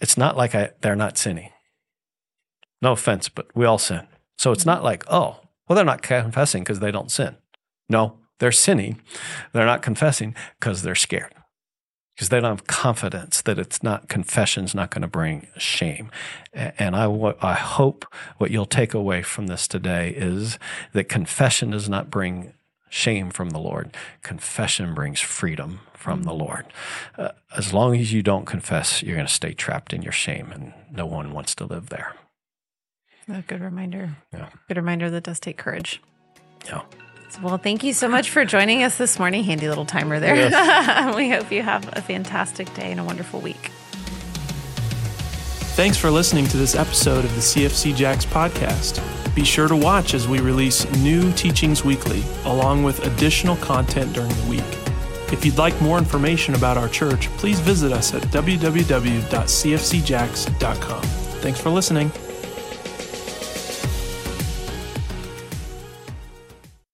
it's 0.00 0.16
not 0.16 0.36
like 0.38 0.54
I, 0.54 0.70
they're 0.80 0.96
not 0.96 1.18
sinning. 1.18 1.50
No 2.80 2.92
offense, 2.92 3.28
but 3.28 3.54
we 3.54 3.66
all 3.66 3.78
sin. 3.78 4.06
So 4.38 4.52
it's 4.52 4.66
not 4.66 4.82
like, 4.82 5.04
oh, 5.08 5.40
well, 5.68 5.76
they're 5.76 5.84
not 5.84 6.02
confessing 6.02 6.62
because 6.62 6.80
they 6.80 6.90
don't 6.90 7.10
sin. 7.10 7.36
No, 7.88 8.18
they're 8.38 8.52
sinning. 8.52 9.02
They're 9.52 9.66
not 9.66 9.82
confessing 9.82 10.34
because 10.58 10.82
they're 10.82 10.94
scared. 10.94 11.34
Because 12.16 12.30
they 12.30 12.40
don't 12.40 12.50
have 12.50 12.66
confidence 12.66 13.42
that 13.42 13.58
it's 13.58 13.82
not 13.82 14.08
confession's 14.08 14.74
not 14.74 14.90
going 14.90 15.02
to 15.02 15.08
bring 15.08 15.48
shame. 15.58 16.10
And 16.54 16.96
I, 16.96 17.04
I 17.42 17.52
hope 17.52 18.06
what 18.38 18.50
you'll 18.50 18.64
take 18.64 18.94
away 18.94 19.20
from 19.20 19.48
this 19.48 19.68
today 19.68 20.14
is 20.16 20.58
that 20.94 21.10
confession 21.10 21.70
does 21.70 21.90
not 21.90 22.10
bring 22.10 22.54
shame 22.88 23.30
from 23.30 23.50
the 23.50 23.58
Lord. 23.58 23.94
Confession 24.22 24.94
brings 24.94 25.20
freedom 25.20 25.80
from 25.92 26.22
the 26.22 26.32
Lord. 26.32 26.64
Uh, 27.18 27.32
as 27.54 27.74
long 27.74 27.94
as 27.96 28.14
you 28.14 28.22
don't 28.22 28.46
confess, 28.46 29.02
you're 29.02 29.16
going 29.16 29.26
to 29.26 29.32
stay 29.32 29.52
trapped 29.52 29.92
in 29.92 30.00
your 30.00 30.12
shame, 30.12 30.50
and 30.52 30.72
no 30.90 31.04
one 31.04 31.32
wants 31.32 31.54
to 31.56 31.66
live 31.66 31.90
there. 31.90 32.14
A 33.28 33.42
good 33.42 33.60
reminder. 33.60 34.16
Yeah. 34.32 34.48
Good 34.68 34.76
reminder 34.78 35.10
that 35.10 35.24
does 35.24 35.40
take 35.40 35.58
courage. 35.58 36.00
Yeah. 36.64 36.82
Well, 37.42 37.58
thank 37.58 37.84
you 37.84 37.92
so 37.92 38.08
much 38.08 38.30
for 38.30 38.44
joining 38.44 38.82
us 38.82 38.98
this 38.98 39.18
morning. 39.18 39.44
Handy 39.44 39.68
little 39.68 39.84
timer 39.84 40.18
there. 40.20 40.34
we 41.16 41.30
hope 41.30 41.52
you 41.52 41.62
have 41.62 41.88
a 41.96 42.00
fantastic 42.00 42.72
day 42.74 42.90
and 42.90 43.00
a 43.00 43.04
wonderful 43.04 43.40
week. 43.40 43.70
Thanks 45.76 45.98
for 45.98 46.10
listening 46.10 46.46
to 46.46 46.56
this 46.56 46.74
episode 46.74 47.24
of 47.24 47.34
the 47.34 47.40
CFC 47.40 47.94
Jacks 47.94 48.24
podcast. 48.24 49.02
Be 49.34 49.44
sure 49.44 49.68
to 49.68 49.76
watch 49.76 50.14
as 50.14 50.26
we 50.26 50.40
release 50.40 50.90
new 50.96 51.30
teachings 51.32 51.84
weekly, 51.84 52.24
along 52.46 52.82
with 52.82 53.06
additional 53.06 53.56
content 53.56 54.14
during 54.14 54.30
the 54.30 54.46
week. 54.48 54.64
If 55.32 55.44
you'd 55.44 55.58
like 55.58 55.78
more 55.82 55.98
information 55.98 56.54
about 56.54 56.78
our 56.78 56.88
church, 56.88 57.28
please 57.36 57.60
visit 57.60 57.92
us 57.92 58.14
at 58.14 58.22
www.cfcjacks.com. 58.22 61.02
Thanks 61.02 61.60
for 61.60 61.68
listening. 61.68 62.10